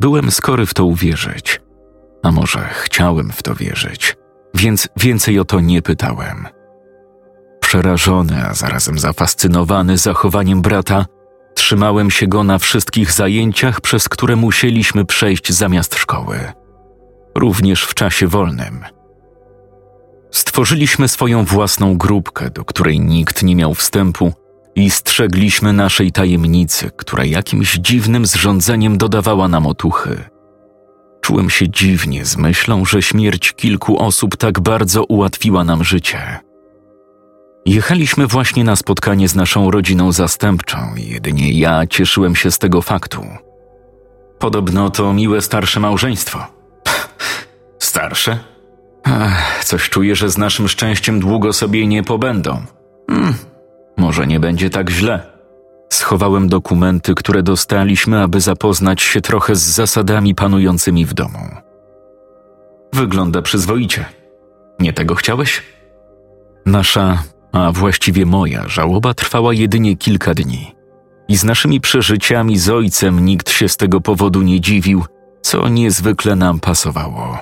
Byłem 0.00 0.30
skory 0.30 0.66
w 0.66 0.74
to 0.74 0.84
uwierzyć, 0.84 1.60
a 2.22 2.32
może 2.32 2.68
chciałem 2.72 3.30
w 3.32 3.42
to 3.42 3.54
wierzyć, 3.54 4.16
więc 4.54 4.88
więcej 4.96 5.38
o 5.38 5.44
to 5.44 5.60
nie 5.60 5.82
pytałem. 5.82 6.48
Przerażony, 7.60 8.46
a 8.48 8.54
zarazem 8.54 8.98
zafascynowany 8.98 9.98
zachowaniem 9.98 10.62
brata, 10.62 11.06
trzymałem 11.54 12.10
się 12.10 12.26
go 12.26 12.44
na 12.44 12.58
wszystkich 12.58 13.12
zajęciach, 13.12 13.80
przez 13.80 14.08
które 14.08 14.36
musieliśmy 14.36 15.04
przejść 15.04 15.52
zamiast 15.52 15.94
szkoły, 15.94 16.52
również 17.34 17.84
w 17.84 17.94
czasie 17.94 18.26
wolnym. 18.26 18.84
Stworzyliśmy 20.30 21.08
swoją 21.08 21.44
własną 21.44 21.98
grupkę, 21.98 22.50
do 22.50 22.64
której 22.64 23.00
nikt 23.00 23.42
nie 23.42 23.56
miał 23.56 23.74
wstępu, 23.74 24.32
i 24.74 24.90
strzegliśmy 24.90 25.72
naszej 25.72 26.12
tajemnicy, 26.12 26.90
która 26.96 27.24
jakimś 27.24 27.74
dziwnym 27.74 28.26
zrządzeniem 28.26 28.98
dodawała 28.98 29.48
nam 29.48 29.66
otuchy. 29.66 30.24
Czułem 31.22 31.50
się 31.50 31.68
dziwnie 31.68 32.24
z 32.24 32.36
myślą, 32.36 32.84
że 32.84 33.02
śmierć 33.02 33.52
kilku 33.52 33.98
osób 33.98 34.36
tak 34.36 34.60
bardzo 34.60 35.04
ułatwiła 35.04 35.64
nam 35.64 35.84
życie. 35.84 36.40
Jechaliśmy 37.66 38.26
właśnie 38.26 38.64
na 38.64 38.76
spotkanie 38.76 39.28
z 39.28 39.34
naszą 39.34 39.70
rodziną 39.70 40.12
zastępczą 40.12 40.78
i 40.96 41.08
jedynie 41.08 41.52
ja 41.52 41.86
cieszyłem 41.86 42.36
się 42.36 42.50
z 42.50 42.58
tego 42.58 42.82
faktu. 42.82 43.26
Podobno 44.38 44.90
to 44.90 45.12
miłe 45.12 45.40
starsze 45.42 45.80
małżeństwo. 45.80 46.46
Starsze? 47.78 48.38
Ach, 49.04 49.64
coś 49.64 49.90
czuję, 49.90 50.16
że 50.16 50.30
z 50.30 50.38
naszym 50.38 50.68
szczęściem 50.68 51.20
długo 51.20 51.52
sobie 51.52 51.86
nie 51.86 52.02
pobędą. 52.02 52.62
Hmm, 53.10 53.34
może 53.96 54.26
nie 54.26 54.40
będzie 54.40 54.70
tak 54.70 54.90
źle. 54.90 55.31
Schowałem 55.92 56.48
dokumenty, 56.48 57.14
które 57.14 57.42
dostaliśmy, 57.42 58.22
aby 58.22 58.40
zapoznać 58.40 59.02
się 59.02 59.20
trochę 59.20 59.56
z 59.56 59.62
zasadami 59.62 60.34
panującymi 60.34 61.06
w 61.06 61.14
domu. 61.14 61.38
Wygląda 62.92 63.42
przyzwoicie. 63.42 64.04
Nie 64.78 64.92
tego 64.92 65.14
chciałeś? 65.14 65.62
Nasza, 66.66 67.22
a 67.52 67.72
właściwie 67.72 68.26
moja, 68.26 68.68
żałoba 68.68 69.14
trwała 69.14 69.54
jedynie 69.54 69.96
kilka 69.96 70.34
dni. 70.34 70.74
I 71.28 71.36
z 71.36 71.44
naszymi 71.44 71.80
przeżyciami 71.80 72.58
z 72.58 72.68
ojcem 72.68 73.24
nikt 73.24 73.50
się 73.50 73.68
z 73.68 73.76
tego 73.76 74.00
powodu 74.00 74.42
nie 74.42 74.60
dziwił, 74.60 75.04
co 75.42 75.68
niezwykle 75.68 76.36
nam 76.36 76.60
pasowało. 76.60 77.38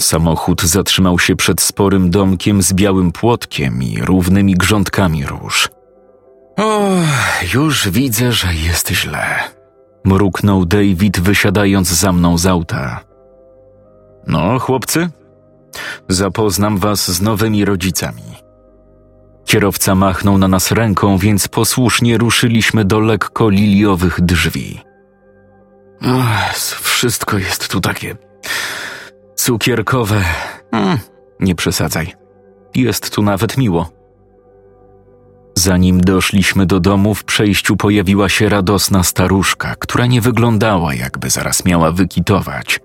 Samochód 0.00 0.62
zatrzymał 0.62 1.18
się 1.18 1.36
przed 1.36 1.60
sporym 1.60 2.10
domkiem 2.10 2.62
z 2.62 2.72
białym 2.72 3.12
płotkiem 3.12 3.82
i 3.82 3.98
równymi 4.00 4.54
grządkami 4.54 5.26
róż. 5.26 5.75
O, 6.56 6.90
już 7.54 7.88
widzę, 7.88 8.32
że 8.32 8.54
jest 8.54 8.90
źle. 8.90 9.26
Mruknął 10.04 10.64
David, 10.66 11.20
wysiadając 11.20 11.88
za 11.88 12.12
mną 12.12 12.38
z 12.38 12.46
auta. 12.46 13.00
No, 14.26 14.58
chłopcy, 14.58 15.08
zapoznam 16.08 16.78
was 16.78 17.10
z 17.10 17.20
nowymi 17.20 17.64
rodzicami. 17.64 18.22
Kierowca 19.44 19.94
machnął 19.94 20.38
na 20.38 20.48
nas 20.48 20.72
ręką, 20.72 21.18
więc 21.18 21.48
posłusznie 21.48 22.18
ruszyliśmy 22.18 22.84
do 22.84 23.00
lekko 23.00 23.48
liliowych 23.48 24.20
drzwi. 24.20 24.80
Ach, 26.00 26.56
wszystko 26.56 27.38
jest 27.38 27.68
tu 27.68 27.80
takie 27.80 28.16
cukierkowe. 29.34 30.24
Mm, 30.72 30.98
nie 31.40 31.54
przesadzaj. 31.54 32.12
Jest 32.74 33.10
tu 33.10 33.22
nawet 33.22 33.56
miło. 33.56 33.90
Zanim 35.58 36.00
doszliśmy 36.00 36.66
do 36.66 36.80
domu, 36.80 37.14
w 37.14 37.24
przejściu 37.24 37.76
pojawiła 37.76 38.28
się 38.28 38.48
radosna 38.48 39.02
staruszka, 39.02 39.74
która 39.78 40.06
nie 40.06 40.20
wyglądała, 40.20 40.94
jakby 40.94 41.30
zaraz 41.30 41.64
miała 41.64 41.92
wykitować. 41.92 42.80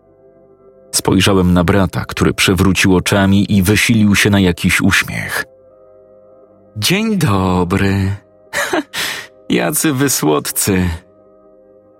Spojrzałem 0.92 1.54
na 1.54 1.64
brata, 1.64 2.06
który 2.06 2.34
przewrócił 2.34 2.96
oczami 2.96 3.58
i 3.58 3.64
wysilił 3.64 4.16
się 4.16 4.30
na 4.30 4.40
jakiś 4.40 4.82
uśmiech. 4.82 5.46
Dzień 6.78 7.18
dobry. 7.18 8.16
Jacy 9.50 9.94
wysłodcy. 9.94 10.90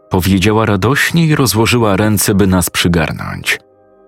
Powiedziała 0.10 0.66
radośnie 0.66 1.26
i 1.26 1.36
rozłożyła 1.36 1.96
ręce, 1.98 2.36
by 2.36 2.48
nas 2.48 2.70
przygarnąć. 2.70 3.60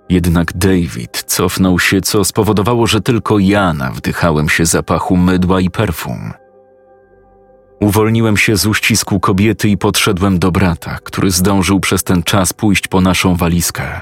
Jednak 0.09 0.53
David 0.57 1.23
cofnął 1.27 1.79
się, 1.79 2.01
co 2.01 2.25
spowodowało, 2.25 2.87
że 2.87 3.01
tylko 3.01 3.39
ja 3.39 3.73
nawdychałem 3.73 4.49
się 4.49 4.65
zapachu 4.65 5.17
mydła 5.17 5.61
i 5.61 5.69
perfum. 5.69 6.33
Uwolniłem 7.83 8.37
się 8.37 8.57
z 8.57 8.65
uścisku 8.65 9.19
kobiety 9.19 9.69
i 9.69 9.77
podszedłem 9.77 10.39
do 10.39 10.51
brata, 10.51 10.99
który 11.03 11.31
zdążył 11.31 11.79
przez 11.79 12.03
ten 12.03 12.23
czas 12.23 12.53
pójść 12.53 12.87
po 12.87 13.01
naszą 13.01 13.35
walizkę. 13.35 14.01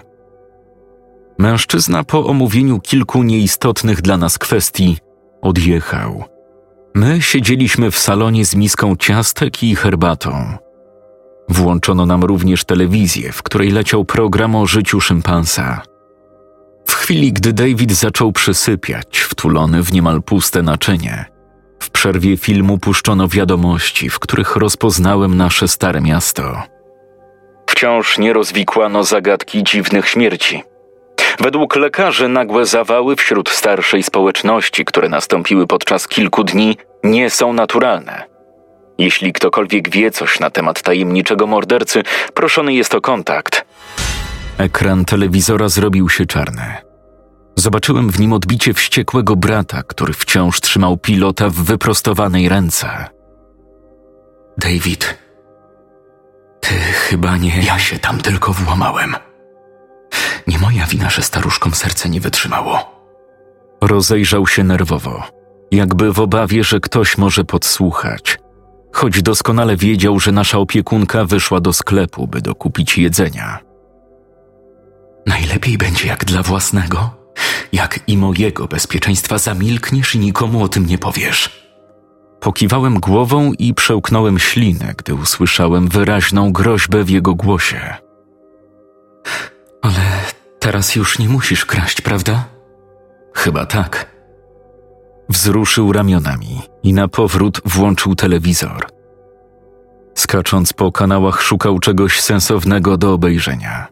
Mężczyzna 1.38 2.04
po 2.04 2.26
omówieniu 2.26 2.80
kilku 2.80 3.24
nieistotnych 3.24 4.02
dla 4.02 4.17
nas 4.17 4.38
kwestii 4.38 4.98
odjechał. 5.41 6.24
My 6.96 7.22
siedzieliśmy 7.22 7.91
w 7.91 7.98
salonie 7.98 8.46
z 8.46 8.56
miską 8.56 8.96
ciastek 8.96 9.63
i 9.63 9.76
herbatą. 9.76 10.58
Włączono 11.50 12.06
nam 12.06 12.24
również 12.24 12.65
telewizję, 12.65 13.32
w 13.32 13.44
której 13.44 13.72
leciał 13.72 14.06
program 14.06 14.56
o 14.56 14.65
życiu 14.65 15.02
szympansa. 15.02 15.82
W 16.86 16.94
chwili, 16.94 17.34
gdy 17.34 17.54
David 17.54 17.91
zaczął 17.91 18.32
przysypiać, 18.32 19.20
wtulony 19.20 19.84
w 19.84 19.94
niemal 19.94 20.22
puste 20.24 20.63
naczynie, 20.63 21.31
w 21.82 21.89
przerwie 21.89 22.38
filmu 22.38 22.78
puszczono 22.78 23.28
wiadomości, 23.28 24.10
w 24.10 24.20
których 24.20 24.56
rozpoznałem 24.56 25.38
nasze 25.38 25.67
stare 25.67 26.02
miasto. 26.02 26.63
Wciąż 27.70 28.17
nie 28.17 28.34
rozwikłano 28.34 29.04
zagadki 29.04 29.63
dziwnych 29.63 30.10
śmierci. 30.10 30.63
Według 31.39 31.76
lekarzy 31.76 32.28
nagłe 32.28 32.65
zawały 32.65 33.15
wśród 33.15 33.50
starszej 33.50 34.04
społeczności, 34.04 34.86
które 34.86 35.10
nastąpiły 35.10 35.67
podczas 35.67 36.08
kilku 36.08 36.44
dni, 36.44 36.78
nie 37.04 37.30
są 37.30 37.54
naturalne. 37.54 38.24
Jeśli 38.98 39.34
ktokolwiek 39.34 39.89
wie 39.89 40.12
coś 40.12 40.39
na 40.39 40.50
temat 40.50 40.82
tajemniczego 40.82 41.48
mordercy, 41.48 42.04
proszony 42.34 42.74
jest 42.74 42.96
o 42.96 43.02
kontakt. 43.02 43.65
Ekran 44.58 45.06
telewizora 45.06 45.70
zrobił 45.70 46.10
się 46.10 46.26
czarny. 46.26 46.90
Zobaczyłem 47.62 48.12
w 48.12 48.19
nim 48.19 48.34
odbicie 48.34 48.74
wściekłego 48.74 49.36
brata, 49.36 49.84
który 49.84 50.13
wciąż 50.13 50.62
trzymał 50.62 50.97
pilota 50.97 51.50
w 51.50 51.54
wyprostowanej 51.54 52.50
ręce. 52.50 53.08
David, 54.58 55.17
ty 56.60 56.74
chyba 56.76 57.38
nie. 57.38 57.62
Ja 57.62 57.80
się 57.80 58.00
tam 58.00 58.17
tylko 58.17 58.54
włamałem. 58.54 59.15
Nie 60.47 60.60
moja 60.60 60.86
wina, 60.86 61.10
że 61.10 61.21
staruszkom 61.21 61.74
serce 61.74 62.10
nie 62.10 62.21
wytrzymało. 62.21 62.80
Rozejrzał 63.82 64.47
się 64.47 64.63
nerwowo, 64.63 65.24
jakby 65.71 66.13
w 66.13 66.19
obawie, 66.19 66.63
że 66.63 66.80
ktoś 66.80 67.17
może 67.17 67.43
podsłuchać, 67.43 68.39
choć 68.93 69.21
doskonale 69.21 69.78
wiedział, 69.78 70.19
że 70.19 70.32
nasza 70.32 70.58
opiekunka 70.58 71.26
wyszła 71.26 71.62
do 71.62 71.74
sklepu, 71.74 72.28
by 72.28 72.41
dokupić 72.41 72.97
jedzenia. 72.97 73.60
Najlepiej 75.26 75.78
będzie 75.78 76.08
jak 76.08 76.26
dla 76.26 76.43
własnego, 76.43 77.21
jak 77.72 78.00
i 78.08 78.18
mojego 78.18 78.68
bezpieczeństwa 78.68 79.38
zamilkniesz 79.38 80.16
i 80.16 80.20
nikomu 80.20 80.64
o 80.64 80.68
tym 80.68 80.86
nie 80.86 80.98
powiesz. 80.98 81.62
Pokiwałem 82.40 83.00
głową 83.00 83.54
i 83.60 83.74
przełknąłem 83.74 84.40
ślinę, 84.40 84.94
gdy 84.98 85.14
usłyszałem 85.14 85.88
wyraźną 85.88 86.52
groźbę 86.52 87.04
w 87.04 87.10
jego 87.10 87.36
głosie. 87.36 87.96
Ale 89.82 90.02
teraz 90.60 90.96
już 90.96 91.20
nie 91.20 91.30
musisz 91.30 91.66
kraść, 91.66 92.02
prawda? 92.02 92.46
Chyba 93.34 93.66
tak. 93.66 94.12
Wzruszył 95.30 95.94
ramionami 95.94 96.62
i 96.84 96.94
na 96.94 97.08
powrót 97.08 97.62
włączył 97.66 98.16
telewizor. 98.16 98.88
Skacząc 100.16 100.74
po 100.74 100.92
kanałach, 100.92 101.42
szukał 101.42 101.80
czegoś 101.80 102.20
sensownego 102.20 102.98
do 102.98 103.14
obejrzenia. 103.14 103.88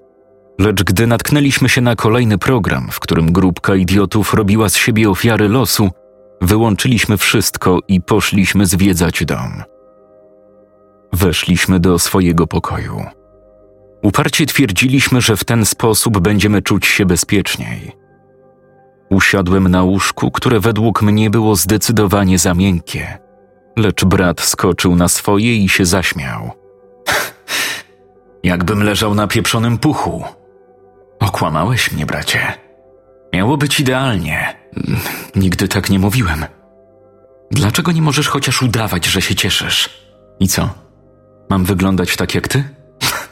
Lecz 0.60 0.84
gdy 0.84 1.08
natknęliśmy 1.08 1.70
się 1.70 1.82
na 1.82 1.96
kolejny 1.96 2.38
program, 2.38 2.88
w 2.92 3.00
którym 3.00 3.32
grupka 3.32 3.76
idiotów 3.76 4.34
robiła 4.34 4.70
z 4.70 4.76
siebie 4.76 5.10
ofiary 5.10 5.50
losu, 5.50 5.90
wyłączyliśmy 6.42 7.18
wszystko 7.18 7.80
i 7.88 8.02
poszliśmy 8.02 8.66
zwiedzać 8.66 9.26
dom. 9.26 9.64
Weszliśmy 11.14 11.80
do 11.80 12.00
swojego 12.00 12.48
pokoju. 12.48 13.06
Uparcie 14.04 14.46
twierdziliśmy, 14.46 15.22
że 15.22 15.38
w 15.38 15.44
ten 15.44 15.66
sposób 15.66 16.20
będziemy 16.20 16.62
czuć 16.62 16.86
się 16.86 17.06
bezpieczniej. 17.06 17.92
Usiadłem 19.10 19.68
na 19.68 19.84
łóżku, 19.84 20.32
które 20.32 20.60
według 20.60 21.02
mnie 21.02 21.30
było 21.30 21.56
zdecydowanie 21.56 22.40
za 22.40 22.54
miękkie, 22.54 23.18
lecz 23.78 24.06
brat 24.06 24.42
skoczył 24.42 24.96
na 24.96 25.08
swoje 25.08 25.56
i 25.56 25.70
się 25.70 25.86
zaśmiał. 25.86 26.52
Jakbym 28.44 28.84
leżał 28.84 29.16
na 29.16 29.28
pieprzonym 29.28 29.78
puchu. 29.78 30.39
Okłamałeś 31.20 31.92
mnie, 31.92 32.06
bracie. 32.06 32.54
Miało 33.34 33.58
być 33.58 33.80
idealnie. 33.80 34.56
Nigdy 35.36 35.68
tak 35.68 35.90
nie 35.90 36.00
mówiłem. 36.00 36.46
Dlaczego 37.52 37.92
nie 37.92 38.02
możesz 38.02 38.28
chociaż 38.28 38.62
udawać, 38.62 39.06
że 39.06 39.22
się 39.22 39.36
cieszysz? 39.36 39.90
I 40.40 40.48
co? 40.48 40.70
Mam 41.50 41.66
wyglądać 41.66 42.16
tak 42.16 42.36
jak 42.36 42.48
ty? 42.48 42.64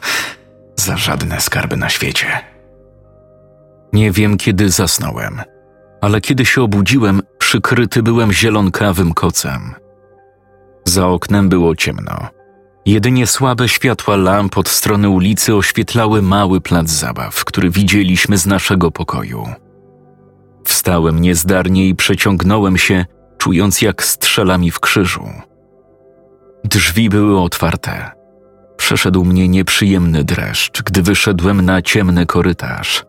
Za 0.76 0.96
żadne 0.96 1.40
skarby 1.40 1.76
na 1.76 1.88
świecie. 1.88 2.26
Nie 3.92 4.10
wiem, 4.10 4.36
kiedy 4.36 4.70
zasnąłem, 4.70 5.42
ale 6.00 6.20
kiedy 6.20 6.46
się 6.46 6.62
obudziłem, 6.62 7.22
przykryty 7.38 8.02
byłem 8.02 8.32
zielonkawym 8.32 9.14
kocem. 9.14 9.74
Za 10.84 11.06
oknem 11.06 11.48
było 11.48 11.76
ciemno. 11.76 12.28
Jedynie 12.88 13.26
słabe 13.26 13.68
światła 13.68 14.16
lamp 14.16 14.58
od 14.58 14.68
strony 14.68 15.08
ulicy 15.08 15.54
oświetlały 15.54 16.22
mały 16.22 16.60
plac 16.60 16.90
zabaw, 16.90 17.44
który 17.44 17.70
widzieliśmy 17.70 18.38
z 18.38 18.46
naszego 18.46 18.90
pokoju. 18.90 19.46
Wstałem 20.64 21.20
niezdarnie 21.20 21.88
i 21.88 21.94
przeciągnąłem 21.94 22.78
się, 22.78 23.06
czując 23.38 23.82
jak 23.82 24.04
strzela 24.04 24.58
mi 24.58 24.70
w 24.70 24.80
krzyżu. 24.80 25.24
Drzwi 26.64 27.08
były 27.08 27.40
otwarte. 27.40 28.10
Przeszedł 28.76 29.24
mnie 29.24 29.48
nieprzyjemny 29.48 30.24
dreszcz, 30.24 30.82
gdy 30.82 31.02
wyszedłem 31.02 31.60
na 31.60 31.82
ciemny 31.82 32.26
korytarz. 32.26 33.04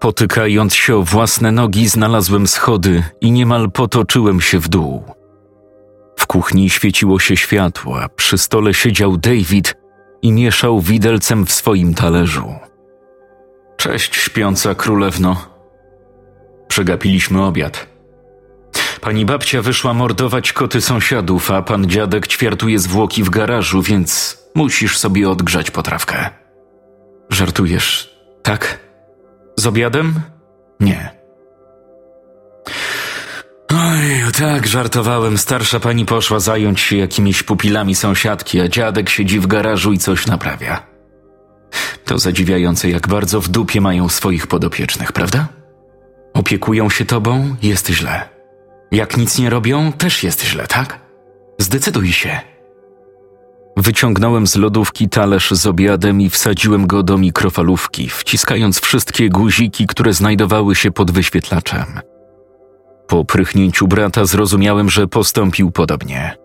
Potykając 0.00 0.74
się 0.74 0.96
o 0.96 1.02
własne 1.02 1.52
nogi, 1.52 1.88
znalazłem 1.88 2.46
schody 2.46 3.02
i 3.20 3.32
niemal 3.32 3.70
potoczyłem 3.70 4.40
się 4.40 4.58
w 4.58 4.68
dół. 4.68 5.15
W 6.26 6.28
kuchni 6.28 6.70
świeciło 6.70 7.18
się 7.18 7.36
światło, 7.36 8.02
a 8.02 8.08
przy 8.08 8.38
stole 8.38 8.74
siedział 8.74 9.16
David 9.16 9.74
i 10.22 10.32
mieszał 10.32 10.80
widelcem 10.80 11.46
w 11.46 11.52
swoim 11.52 11.94
talerzu. 11.94 12.54
Cześć, 13.76 14.16
śpiąca 14.16 14.74
królewno. 14.74 15.46
Przegapiliśmy 16.68 17.42
obiad. 17.42 17.86
Pani 19.00 19.24
babcia 19.24 19.62
wyszła 19.62 19.94
mordować 19.94 20.52
koty 20.52 20.80
sąsiadów, 20.80 21.50
a 21.50 21.62
pan 21.62 21.86
dziadek 21.86 22.26
ćwiartuje 22.26 22.78
zwłoki 22.78 23.22
w 23.22 23.30
garażu, 23.30 23.82
więc 23.82 24.38
musisz 24.54 24.98
sobie 24.98 25.30
odgrzać 25.30 25.70
potrawkę. 25.70 26.30
Żartujesz, 27.30 28.16
tak? 28.42 28.80
Z 29.56 29.66
obiadem? 29.66 30.14
Nie. 30.80 31.15
Oj, 33.96 34.32
tak, 34.32 34.66
żartowałem. 34.66 35.38
Starsza 35.38 35.80
pani 35.80 36.06
poszła 36.06 36.40
zająć 36.40 36.80
się 36.80 36.96
jakimiś 36.96 37.42
pupilami 37.42 37.94
sąsiadki, 37.94 38.60
a 38.60 38.68
dziadek 38.68 39.08
siedzi 39.08 39.40
w 39.40 39.46
garażu 39.46 39.92
i 39.92 39.98
coś 39.98 40.26
naprawia. 40.26 40.86
To 42.04 42.18
zadziwiające, 42.18 42.90
jak 42.90 43.08
bardzo 43.08 43.40
w 43.40 43.48
dupie 43.48 43.80
mają 43.80 44.08
swoich 44.08 44.46
podopiecznych, 44.46 45.12
prawda? 45.12 45.48
Opiekują 46.34 46.90
się 46.90 47.04
tobą, 47.04 47.56
jest 47.62 47.88
źle. 47.88 48.28
Jak 48.92 49.16
nic 49.16 49.38
nie 49.38 49.50
robią, 49.50 49.92
też 49.92 50.22
jest 50.22 50.44
źle, 50.44 50.66
tak? 50.66 51.00
Zdecyduj 51.58 52.12
się. 52.12 52.40
Wyciągnąłem 53.76 54.46
z 54.46 54.56
lodówki 54.56 55.08
talerz 55.08 55.50
z 55.50 55.66
obiadem 55.66 56.20
i 56.20 56.30
wsadziłem 56.30 56.86
go 56.86 57.02
do 57.02 57.18
mikrofalówki, 57.18 58.08
wciskając 58.08 58.80
wszystkie 58.80 59.28
guziki, 59.28 59.86
które 59.86 60.12
znajdowały 60.12 60.74
się 60.74 60.90
pod 60.90 61.10
wyświetlaczem. 61.10 62.15
Po 63.06 63.24
prychnięciu 63.24 63.88
brata 63.88 64.24
zrozumiałem, 64.24 64.90
że 64.90 65.06
postąpił 65.06 65.70
podobnie. 65.70 66.36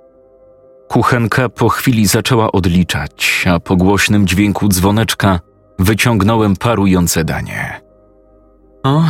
Kuchenka 0.87 1.49
po 1.49 1.69
chwili 1.69 2.07
zaczęła 2.07 2.51
odliczać, 2.51 3.45
a 3.53 3.59
po 3.59 3.75
głośnym 3.75 4.27
dźwięku 4.27 4.67
dzwoneczka 4.67 5.39
wyciągnąłem 5.79 6.55
parujące 6.55 7.23
danie. 7.23 7.81
O, 8.83 9.03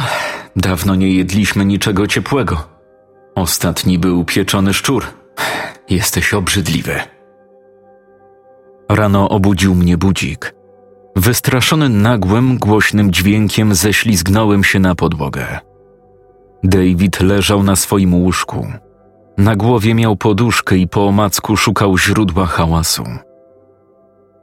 dawno 0.55 0.95
nie 0.95 1.11
jedliśmy 1.11 1.65
niczego 1.65 2.07
ciepłego. 2.07 2.67
Ostatni 3.35 3.99
był 3.99 4.25
pieczony 4.25 4.73
szczur. 4.73 5.05
Jesteś 5.89 6.33
obrzydliwy. 6.33 6.95
Rano 8.89 9.29
obudził 9.29 9.75
mnie 9.75 9.97
budzik. 9.97 10.55
Wystraszony 11.15 11.89
nagłym, 11.89 12.57
głośnym 12.57 13.13
dźwiękiem 13.13 13.75
ześlizgnąłem 13.75 14.63
się 14.63 14.79
na 14.79 14.95
podłogę. 14.95 15.59
David 16.63 17.21
leżał 17.21 17.63
na 17.63 17.75
swoim 17.75 18.13
łóżku. 18.13 18.67
Na 19.37 19.55
głowie 19.55 19.93
miał 19.93 20.15
poduszkę 20.15 20.77
i 20.77 20.87
po 20.87 21.07
omacku 21.07 21.57
szukał 21.57 21.97
źródła 21.97 22.45
hałasu. 22.45 23.03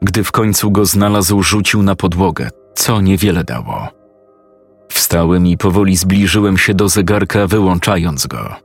Gdy 0.02 0.24
w 0.24 0.32
końcu 0.32 0.70
go 0.70 0.84
znalazł, 0.84 1.42
rzucił 1.42 1.82
na 1.82 1.96
podłogę, 1.96 2.50
co 2.74 3.00
niewiele 3.00 3.44
dało. 3.44 3.88
Wstałem 4.88 5.46
i 5.46 5.56
powoli 5.56 5.96
zbliżyłem 5.96 6.58
się 6.58 6.74
do 6.74 6.88
zegarka, 6.88 7.46
wyłączając 7.46 8.26
go. 8.26 8.56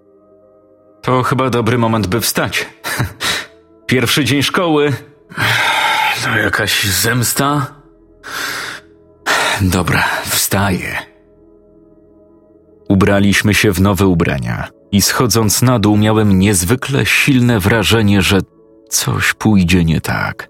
To 1.01 1.23
chyba 1.23 1.49
dobry 1.49 1.77
moment, 1.77 2.07
by 2.07 2.21
wstać. 2.21 2.65
Pierwszy 3.85 4.25
dzień 4.25 4.43
szkoły. 4.43 4.93
To 6.23 6.37
jakaś 6.37 6.83
zemsta? 6.83 7.67
Dobra, 9.61 10.03
wstaję. 10.25 11.12
Ubraliśmy 12.93 13.53
się 13.53 13.73
w 13.73 13.81
nowe 13.81 14.07
ubrania 14.07 14.67
i 14.91 15.01
schodząc 15.01 15.61
na 15.61 15.79
dół 15.79 15.97
miałem 15.97 16.39
niezwykle 16.39 17.05
silne 17.05 17.59
wrażenie, 17.59 18.21
że 18.21 18.39
coś 18.89 19.33
pójdzie 19.33 19.85
nie 19.85 20.01
tak. 20.01 20.49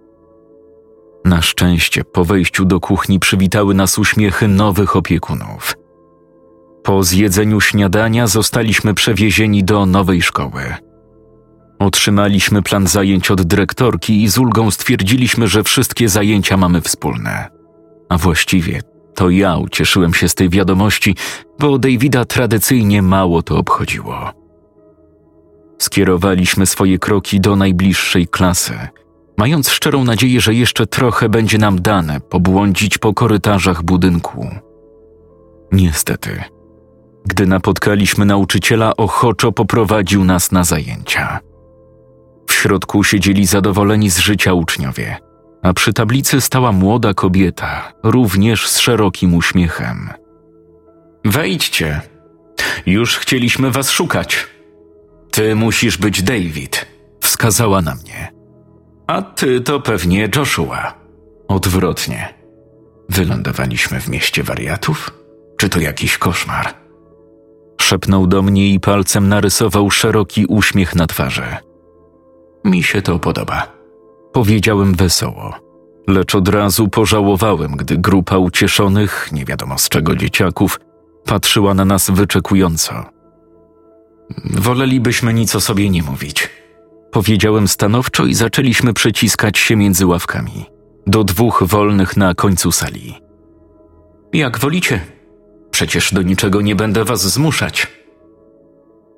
Na 1.25 1.41
szczęście 1.41 2.03
po 2.03 2.25
wejściu 2.25 2.65
do 2.65 2.79
kuchni 2.79 3.19
przywitały 3.19 3.73
nas 3.73 3.97
uśmiechy 3.97 4.47
nowych 4.47 4.95
opiekunów. 4.95 5.73
Po 6.83 7.03
zjedzeniu 7.03 7.61
śniadania 7.61 8.27
zostaliśmy 8.27 8.93
przewiezieni 8.93 9.63
do 9.63 9.85
nowej 9.85 10.21
szkoły. 10.21 10.63
Otrzymaliśmy 11.79 12.61
plan 12.61 12.87
zajęć 12.87 13.31
od 13.31 13.41
dyrektorki 13.41 14.23
i 14.23 14.27
z 14.27 14.37
ulgą 14.37 14.71
stwierdziliśmy, 14.71 15.47
że 15.47 15.63
wszystkie 15.63 16.09
zajęcia 16.09 16.57
mamy 16.57 16.81
wspólne. 16.81 17.47
A 18.09 18.17
właściwie 18.17 18.81
to 19.15 19.29
ja 19.29 19.57
ucieszyłem 19.57 20.13
się 20.13 20.29
z 20.29 20.35
tej 20.35 20.49
wiadomości, 20.49 21.15
bo 21.59 21.79
Davida 21.79 22.25
tradycyjnie 22.25 23.01
mało 23.01 23.41
to 23.43 23.57
obchodziło. 23.57 24.31
Skierowaliśmy 25.79 26.65
swoje 26.65 26.99
kroki 26.99 27.39
do 27.39 27.55
najbliższej 27.55 28.27
klasy, 28.27 28.73
mając 29.37 29.69
szczerą 29.69 30.03
nadzieję, 30.03 30.41
że 30.41 30.53
jeszcze 30.53 30.87
trochę 30.87 31.29
będzie 31.29 31.57
nam 31.57 31.81
dane 31.81 32.19
pobłądzić 32.19 32.97
po 32.97 33.13
korytarzach 33.13 33.83
budynku. 33.83 34.47
Niestety, 35.71 36.43
gdy 37.25 37.47
napotkaliśmy 37.47 38.25
nauczyciela, 38.25 38.95
ochoczo 38.97 39.51
poprowadził 39.51 40.23
nas 40.23 40.51
na 40.51 40.63
zajęcia. 40.63 41.39
W 42.47 42.53
środku 42.53 43.03
siedzieli 43.03 43.45
zadowoleni 43.45 44.09
z 44.09 44.17
życia 44.17 44.53
uczniowie, 44.53 45.17
a 45.63 45.73
przy 45.73 45.93
tablicy 45.93 46.41
stała 46.41 46.71
młoda 46.71 47.13
kobieta, 47.13 47.93
również 48.03 48.67
z 48.67 48.79
szerokim 48.79 49.35
uśmiechem. 49.35 50.09
Wejdźcie. 51.25 52.01
Już 52.85 53.17
chcieliśmy 53.17 53.71
was 53.71 53.89
szukać. 53.89 54.47
Ty 55.31 55.55
musisz 55.55 55.97
być 55.97 56.23
David, 56.23 56.85
wskazała 57.21 57.81
na 57.81 57.95
mnie. 57.95 58.31
A 59.07 59.21
ty 59.21 59.61
to 59.61 59.79
pewnie 59.79 60.29
Joshua. 60.35 60.93
Odwrotnie. 61.47 62.33
Wylądowaliśmy 63.09 63.99
w 63.99 64.07
mieście 64.07 64.43
wariatów? 64.43 65.11
Czy 65.57 65.69
to 65.69 65.79
jakiś 65.79 66.17
koszmar? 66.17 66.73
Szepnął 67.81 68.27
do 68.27 68.41
mnie 68.41 68.73
i 68.73 68.79
palcem 68.79 69.29
narysował 69.29 69.91
szeroki 69.91 70.45
uśmiech 70.45 70.95
na 70.95 71.07
twarzy. 71.07 71.57
Mi 72.65 72.83
się 72.83 73.01
to 73.01 73.19
podoba. 73.19 73.82
Powiedziałem 74.33 74.93
wesoło, 74.93 75.53
lecz 76.07 76.35
od 76.35 76.47
razu 76.47 76.87
pożałowałem, 76.87 77.71
gdy 77.71 77.97
grupa 77.97 78.37
ucieszonych, 78.37 79.29
nie 79.31 79.45
wiadomo 79.45 79.77
z 79.77 79.89
czego 79.89 80.15
dzieciaków, 80.15 80.79
patrzyła 81.25 81.73
na 81.73 81.85
nas 81.85 82.09
wyczekująco. 82.09 83.05
Wolelibyśmy 84.45 85.33
nic 85.33 85.55
o 85.55 85.61
sobie 85.61 85.89
nie 85.89 86.03
mówić. 86.03 86.49
Powiedziałem 87.11 87.67
stanowczo 87.67 88.25
i 88.25 88.33
zaczęliśmy 88.33 88.93
przeciskać 88.93 89.57
się 89.57 89.75
między 89.75 90.05
ławkami, 90.05 90.65
do 91.07 91.23
dwóch 91.23 91.63
wolnych 91.65 92.17
na 92.17 92.33
końcu 92.35 92.71
sali. 92.71 93.15
Jak 94.33 94.59
wolicie, 94.59 95.01
Przecież 95.73 96.13
do 96.13 96.21
niczego 96.21 96.61
nie 96.61 96.75
będę 96.75 97.05
was 97.05 97.21
zmuszać. 97.21 97.87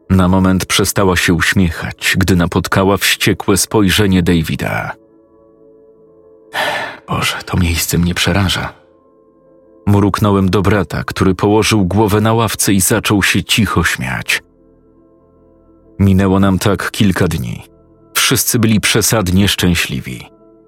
Na 0.09 0.27
moment 0.27 0.65
przestała 0.65 1.17
się 1.17 1.33
uśmiechać, 1.33 2.15
gdy 2.17 2.35
napotkała 2.35 2.97
wściekłe 2.97 3.57
spojrzenie 3.57 4.23
Davida. 4.23 4.91
Boże, 7.07 7.35
to 7.45 7.57
miejsce 7.57 7.97
mnie 7.97 8.13
przeraża. 8.13 8.73
Mruknąłem 9.87 10.49
do 10.49 10.61
brata, 10.61 11.03
który 11.03 11.35
położył 11.35 11.85
głowę 11.85 12.21
na 12.21 12.33
ławce 12.33 12.73
i 12.73 12.81
zaczął 12.81 13.23
się 13.23 13.43
cicho 13.43 13.83
śmiać. 13.83 14.43
Minęło 15.99 16.39
nam 16.39 16.59
tak 16.59 16.91
kilka 16.91 17.27
dni. 17.27 17.63
Wszyscy 18.13 18.59
byli 18.59 18.79
przesadnie 18.79 19.47
szczęśliwi, 19.47 20.25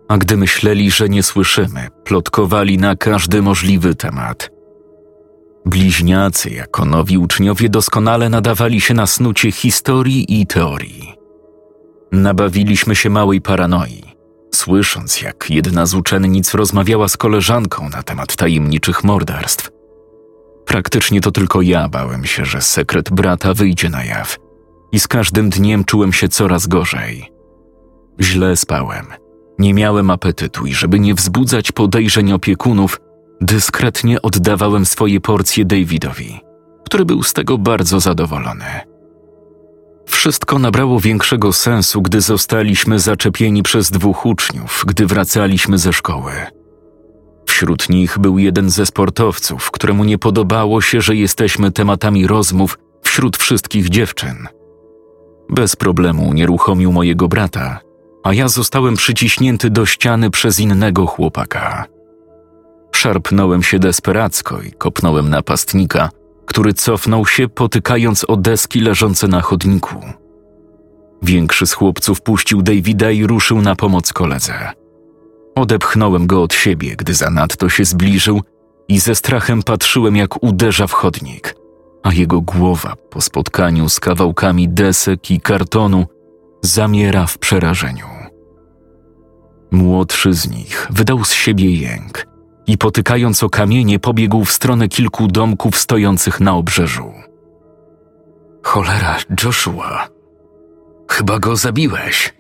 a 0.08 0.18
gdy 0.18 0.38
myśleli, 0.38 0.92
że 0.92 1.10
nie 1.10 1.24
słyszymy, 1.24 1.88
plotkowali 2.04 2.78
na 2.78 2.96
każdy 2.96 3.42
możliwy 3.42 3.96
temat– 3.96 4.50
Bliźniacy 5.68 6.50
jako 6.50 6.86
nowi 6.86 7.18
uczniowie 7.18 7.70
doskonale 7.70 8.30
nadawali 8.30 8.82
się 8.82 8.94
na 8.94 9.08
snucie 9.08 9.52
historii 9.52 10.42
i 10.42 10.48
teorii. 10.48 11.14
Nabawiliśmy 12.12 12.96
się 12.96 13.10
małej 13.10 13.42
paranoi, 13.42 14.04
słysząc 14.58 15.22
jak 15.22 15.50
jedna 15.50 15.86
z 15.86 15.94
uczennic 15.94 16.54
rozmawiała 16.54 17.08
z 17.08 17.18
koleżanką 17.18 17.90
na 17.90 18.04
temat 18.04 18.36
tajemniczych 18.36 19.04
morderstw. 19.04 19.70
Praktycznie 20.66 21.22
to 21.22 21.32
tylko 21.32 21.62
ja 21.62 21.90
bałem 21.90 22.26
się, 22.26 22.46
że 22.46 22.62
sekret 22.62 23.10
brata 23.10 23.54
wyjdzie 23.54 23.90
na 23.90 24.04
jaw 24.04 24.38
i 24.92 25.00
z 25.00 25.08
każdym 25.08 25.50
dniem 25.50 25.84
czułem 25.84 26.14
się 26.14 26.30
coraz 26.30 26.68
gorzej. 26.68 27.32
Źle 28.22 28.58
spałem, 28.58 29.06
nie 29.60 29.74
miałem 29.74 30.12
apetytu 30.12 30.66
i 30.66 30.74
żeby 30.74 31.00
nie 31.00 31.14
wzbudzać 31.14 31.72
podejrzeń 31.72 32.32
opiekunów, 32.32 33.00
Dyskretnie 33.42 34.22
oddawałem 34.22 34.86
swoje 34.86 35.22
porcje 35.22 35.66
Davidowi, 35.66 36.40
który 36.86 37.06
był 37.06 37.24
z 37.24 37.34
tego 37.34 37.58
bardzo 37.58 38.00
zadowolony. 38.00 38.97
Wszystko 40.08 40.60
nabrało 40.60 41.00
większego 41.00 41.54
sensu, 41.54 42.02
gdy 42.02 42.22
zostaliśmy 42.22 43.00
zaczepieni 43.00 43.64
przez 43.64 43.92
dwóch 43.92 44.26
uczniów, 44.26 44.84
gdy 44.88 45.06
wracaliśmy 45.06 45.78
ze 45.78 45.94
szkoły. 45.94 46.32
Wśród 47.46 47.90
nich 47.90 48.20
był 48.20 48.38
jeden 48.38 48.70
ze 48.70 48.86
sportowców, 48.86 49.72
któremu 49.72 50.04
nie 50.04 50.18
podobało 50.18 50.82
się, 50.82 51.02
że 51.02 51.16
jesteśmy 51.16 51.72
tematami 51.72 52.28
rozmów 52.28 52.78
wśród 53.04 53.38
wszystkich 53.38 53.90
dziewczyn. 53.90 54.48
Bez 55.50 55.76
problemu 55.76 56.34
nieruchomił 56.34 56.92
mojego 56.92 57.28
brata, 57.28 57.80
a 58.24 58.34
ja 58.34 58.48
zostałem 58.48 58.96
przyciśnięty 58.96 59.70
do 59.70 59.86
ściany 59.86 60.30
przez 60.30 60.60
innego 60.60 61.06
chłopaka. 61.06 61.86
Szarpnąłem 62.92 63.64
się 63.64 63.80
desperacko 63.80 64.62
i 64.62 64.72
kopnąłem 64.72 65.30
napastnika, 65.30 66.10
który 66.48 66.74
cofnął 66.74 67.26
się, 67.26 67.48
potykając 67.48 68.24
o 68.24 68.38
deski 68.38 68.80
leżące 68.80 69.28
na 69.28 69.42
chodniku. 69.42 69.96
Większy 71.22 71.68
z 71.68 71.74
chłopców 71.74 72.22
puścił 72.22 72.62
Davida 72.62 73.12
i 73.12 73.28
ruszył 73.28 73.62
na 73.62 73.76
pomoc 73.76 74.14
koledze. 74.14 74.72
Odepchnąłem 75.56 76.28
go 76.28 76.44
od 76.44 76.54
siebie, 76.54 76.96
gdy 76.96 77.14
zanadto 77.14 77.70
się 77.70 77.86
zbliżył 77.86 78.42
i 78.88 79.00
ze 79.00 79.16
strachem 79.16 79.64
patrzyłem, 79.64 80.16
jak 80.16 80.44
uderza 80.44 80.88
w 80.88 80.92
chodnik, 80.92 81.56
a 82.04 82.14
jego 82.14 82.42
głowa 82.42 82.96
po 83.10 83.22
spotkaniu 83.22 83.90
z 83.90 84.00
kawałkami 84.00 84.70
desek 84.70 85.32
i 85.32 85.42
kartonu 85.42 86.06
zamiera 86.62 87.28
w 87.28 87.38
przerażeniu. 87.38 88.06
Młodszy 89.72 90.34
z 90.34 90.50
nich 90.50 90.88
wydał 90.90 91.26
z 91.26 91.34
siebie 91.34 91.76
jęk 91.76 92.28
i 92.68 92.78
potykając 92.78 93.44
o 93.44 93.50
kamienie 93.50 94.00
pobiegł 94.00 94.46
w 94.46 94.52
stronę 94.52 94.88
kilku 94.88 95.28
domków 95.28 95.78
stojących 95.78 96.40
na 96.40 96.56
obrzeżu. 96.56 97.14
Cholera, 98.64 99.18
Joshua, 99.44 100.08
chyba 101.10 101.40
go 101.40 101.56
zabiłeś. 101.56 102.34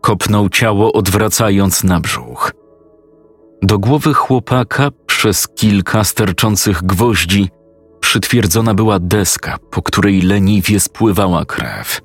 Kopnął 0.00 0.48
ciało, 0.48 0.92
odwracając 0.92 1.84
na 1.84 2.00
brzuch. 2.00 2.52
Do 3.62 3.78
głowy 3.78 4.14
chłopaka 4.14 4.90
przez 5.06 5.48
kilka 5.48 6.04
sterczących 6.04 6.82
gwoździ 6.82 7.50
przytwierdzona 8.00 8.74
była 8.74 8.98
deska, 8.98 9.56
po 9.70 9.82
której 9.82 10.22
leniwie 10.22 10.80
spływała 10.80 11.44
krew. 11.44 12.00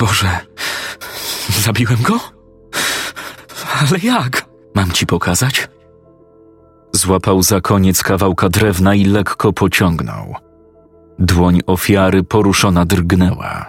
Boże, 0.00 0.38
zabiłem 1.48 2.02
go? 2.02 2.20
Ale 3.80 3.98
jak? 4.02 4.47
Mam 4.74 4.92
ci 4.92 5.06
pokazać? 5.06 5.68
Złapał 6.92 7.42
za 7.42 7.60
koniec 7.60 8.02
kawałka 8.02 8.48
drewna 8.48 8.94
i 8.94 9.04
lekko 9.04 9.52
pociągnął. 9.52 10.34
Dłoń 11.18 11.60
ofiary 11.66 12.22
poruszona 12.22 12.84
drgnęła. 12.84 13.66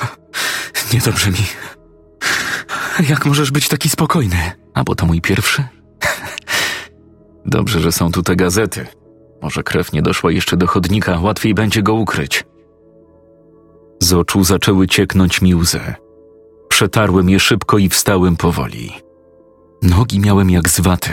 Niedobrze 0.92 1.30
mi. 1.30 1.46
Jak 3.08 3.26
możesz 3.26 3.50
być 3.50 3.68
taki 3.68 3.88
spokojny? 3.88 4.52
A 4.74 4.84
bo 4.84 4.94
to 4.94 5.06
mój 5.06 5.20
pierwszy? 5.20 5.64
Dobrze, 7.46 7.80
że 7.80 7.92
są 7.92 8.12
tu 8.12 8.22
te 8.22 8.36
gazety. 8.36 8.86
Może 9.42 9.62
krew 9.62 9.92
nie 9.92 10.02
doszła 10.02 10.32
jeszcze 10.32 10.56
do 10.56 10.66
chodnika, 10.66 11.20
łatwiej 11.20 11.54
będzie 11.54 11.82
go 11.82 11.94
ukryć. 11.94 12.44
Z 14.00 14.12
oczu 14.12 14.44
zaczęły 14.44 14.86
cieknąć 14.86 15.42
mi 15.42 15.54
łzy. 15.54 15.94
Przetarłem 16.68 17.30
je 17.30 17.40
szybko 17.40 17.78
i 17.78 17.88
wstałem 17.88 18.36
powoli. 18.36 19.07
Nogi 19.82 20.20
miałem 20.20 20.50
jak 20.50 20.68
z 20.68 20.80
waty. 20.80 21.12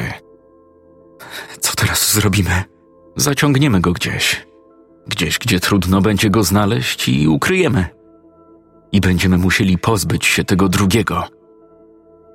Co 1.60 1.76
teraz 1.76 2.14
zrobimy? 2.14 2.64
Zaciągniemy 3.16 3.82
go 3.82 3.92
gdzieś. 3.92 4.48
Gdzieś, 5.08 5.40
gdzie 5.40 5.60
trudno 5.60 6.02
będzie 6.02 6.30
go 6.30 6.44
znaleźć 6.44 7.10
i 7.10 7.28
ukryjemy. 7.28 7.86
I 8.92 9.02
będziemy 9.02 9.38
musieli 9.38 9.78
pozbyć 9.78 10.26
się 10.26 10.44
tego 10.44 10.70
drugiego. 10.70 11.24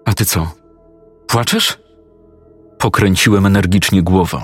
A 0.04 0.14
ty 0.14 0.24
co? 0.24 0.52
Płaczesz? 1.26 1.78
Pokręciłem 2.78 3.46
energicznie 3.46 4.02
głową 4.02 4.40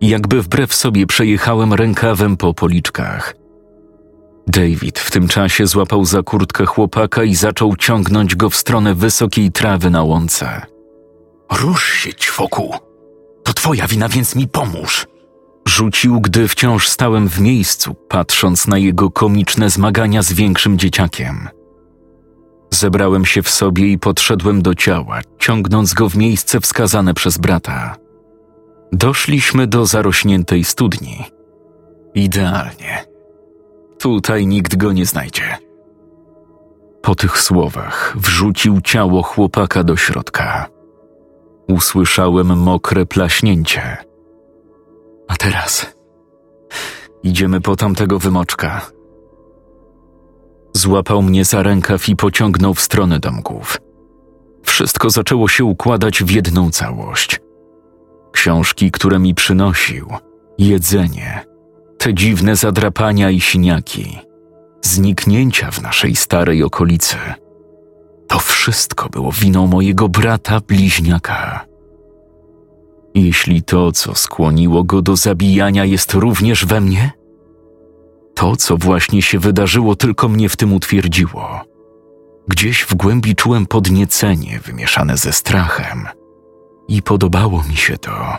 i 0.00 0.08
jakby 0.08 0.42
wbrew 0.42 0.74
sobie 0.74 1.06
przejechałem 1.06 1.74
rękawem 1.74 2.36
po 2.36 2.54
policzkach. 2.54 3.34
David 4.46 4.98
w 4.98 5.10
tym 5.10 5.28
czasie 5.28 5.66
złapał 5.66 6.04
za 6.04 6.22
kurtkę 6.22 6.66
chłopaka 6.66 7.24
i 7.24 7.34
zaczął 7.34 7.76
ciągnąć 7.76 8.36
go 8.36 8.50
w 8.50 8.56
stronę 8.56 8.94
wysokiej 8.94 9.52
trawy 9.52 9.90
na 9.90 10.02
łące. 10.02 10.77
Rusz 11.52 11.92
się, 11.92 12.14
ćwoku! 12.14 12.74
To 13.44 13.52
twoja 13.52 13.86
wina, 13.86 14.08
więc 14.08 14.34
mi 14.34 14.48
pomóż! 14.48 15.06
Rzucił, 15.68 16.20
gdy 16.20 16.48
wciąż 16.48 16.88
stałem 16.88 17.28
w 17.28 17.40
miejscu, 17.40 17.94
patrząc 17.94 18.66
na 18.66 18.78
jego 18.78 19.10
komiczne 19.10 19.70
zmagania 19.70 20.22
z 20.22 20.32
większym 20.32 20.78
dzieciakiem. 20.78 21.48
Zebrałem 22.70 23.24
się 23.24 23.42
w 23.42 23.50
sobie 23.50 23.86
i 23.92 23.98
podszedłem 23.98 24.62
do 24.62 24.74
ciała, 24.74 25.20
ciągnąc 25.38 25.94
go 25.94 26.08
w 26.08 26.16
miejsce 26.16 26.60
wskazane 26.60 27.14
przez 27.14 27.38
brata. 27.38 27.96
Doszliśmy 28.92 29.66
do 29.66 29.86
zarośniętej 29.86 30.64
studni. 30.64 31.24
Idealnie. 32.14 33.04
Tutaj 33.98 34.46
nikt 34.46 34.76
go 34.76 34.92
nie 34.92 35.06
znajdzie. 35.06 35.58
Po 37.02 37.14
tych 37.14 37.40
słowach 37.40 38.14
wrzucił 38.16 38.80
ciało 38.80 39.22
chłopaka 39.22 39.84
do 39.84 39.96
środka. 39.96 40.77
Usłyszałem 41.68 42.58
mokre 42.58 43.06
plaśnięcie. 43.06 43.96
A 45.28 45.36
teraz 45.36 45.94
idziemy 47.22 47.60
po 47.60 47.76
tamtego 47.76 48.18
wymoczka. 48.18 48.90
Złapał 50.72 51.22
mnie 51.22 51.44
za 51.44 51.62
rękaw 51.62 52.08
i 52.08 52.16
pociągnął 52.16 52.74
w 52.74 52.80
stronę 52.80 53.18
domków. 53.18 53.78
Wszystko 54.62 55.10
zaczęło 55.10 55.48
się 55.48 55.64
układać 55.64 56.22
w 56.22 56.30
jedną 56.30 56.70
całość. 56.70 57.40
Książki, 58.32 58.90
które 58.90 59.18
mi 59.18 59.34
przynosił, 59.34 60.08
jedzenie, 60.58 61.44
te 61.98 62.14
dziwne 62.14 62.56
zadrapania 62.56 63.30
i 63.30 63.40
siniaki, 63.40 64.18
zniknięcia 64.82 65.70
w 65.70 65.82
naszej 65.82 66.16
starej 66.16 66.62
okolicy. 66.62 67.16
To 68.28 68.38
wszystko 68.38 69.08
było 69.08 69.32
winą 69.32 69.66
mojego 69.66 70.08
brata 70.08 70.60
bliźniaka. 70.60 71.66
Jeśli 73.14 73.62
to, 73.62 73.92
co 73.92 74.14
skłoniło 74.14 74.84
go 74.84 75.02
do 75.02 75.16
zabijania, 75.16 75.84
jest 75.84 76.14
również 76.14 76.66
we 76.66 76.80
mnie, 76.80 77.10
to, 78.34 78.56
co 78.56 78.76
właśnie 78.76 79.22
się 79.22 79.38
wydarzyło, 79.38 79.96
tylko 79.96 80.28
mnie 80.28 80.48
w 80.48 80.56
tym 80.56 80.72
utwierdziło. 80.72 81.60
Gdzieś 82.48 82.82
w 82.82 82.94
głębi 82.94 83.34
czułem 83.34 83.66
podniecenie 83.66 84.60
wymieszane 84.60 85.16
ze 85.16 85.32
strachem 85.32 86.08
i 86.88 87.02
podobało 87.02 87.62
mi 87.68 87.76
się 87.76 87.98
to. 87.98 88.36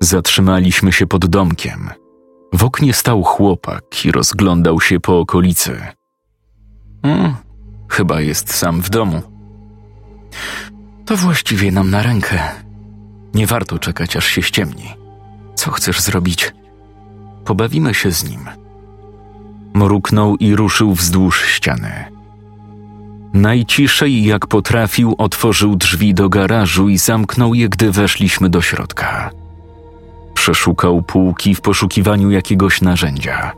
Zatrzymaliśmy 0.00 0.92
się 0.92 1.06
pod 1.06 1.26
domkiem. 1.26 1.90
W 2.52 2.64
oknie 2.64 2.92
stał 2.92 3.22
chłopak 3.22 4.04
i 4.04 4.12
rozglądał 4.12 4.80
się 4.80 5.00
po 5.00 5.20
okolicy. 5.20 5.80
Hmm, 7.02 7.34
chyba 7.88 8.20
jest 8.20 8.54
sam 8.54 8.80
w 8.82 8.90
domu. 8.90 9.22
To 11.04 11.16
właściwie 11.16 11.72
nam 11.72 11.90
na 11.90 12.02
rękę. 12.02 12.38
Nie 13.34 13.46
warto 13.46 13.78
czekać, 13.78 14.16
aż 14.16 14.26
się 14.26 14.42
ściemni. 14.42 14.88
Co 15.54 15.70
chcesz 15.70 16.00
zrobić? 16.00 16.52
Pobawimy 17.44 17.94
się 17.94 18.12
z 18.12 18.30
nim. 18.30 18.40
Mruknął 19.74 20.36
i 20.36 20.54
ruszył 20.54 20.94
wzdłuż 20.94 21.44
ściany. 21.44 22.04
Najciszej 23.32 24.24
jak 24.24 24.46
potrafił, 24.46 25.14
otworzył 25.18 25.76
drzwi 25.76 26.14
do 26.14 26.28
garażu 26.28 26.88
i 26.88 26.98
zamknął 26.98 27.54
je, 27.54 27.68
gdy 27.68 27.92
weszliśmy 27.92 28.48
do 28.48 28.62
środka. 28.62 29.30
Przeszukał 30.34 31.02
półki 31.02 31.54
w 31.54 31.60
poszukiwaniu 31.60 32.30
jakiegoś 32.30 32.80
narzędzia. 32.80 33.52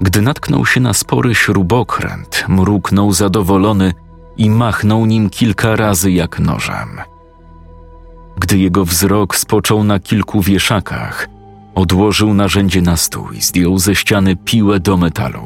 Gdy 0.00 0.22
natknął 0.22 0.66
się 0.66 0.80
na 0.80 0.92
spory 0.92 1.34
śrubokręt, 1.34 2.44
mruknął 2.48 3.12
zadowolony 3.12 3.94
i 4.36 4.50
machnął 4.50 5.06
nim 5.06 5.30
kilka 5.30 5.76
razy 5.76 6.12
jak 6.12 6.38
nożem. 6.38 7.00
Gdy 8.38 8.58
jego 8.58 8.84
wzrok 8.84 9.36
spoczął 9.36 9.84
na 9.84 10.00
kilku 10.00 10.42
wieszakach, 10.42 11.28
odłożył 11.74 12.34
narzędzie 12.34 12.82
na 12.82 12.96
stół 12.96 13.30
i 13.30 13.40
zdjął 13.40 13.78
ze 13.78 13.94
ściany 13.94 14.36
piłę 14.36 14.80
do 14.80 14.96
metalu. 14.96 15.44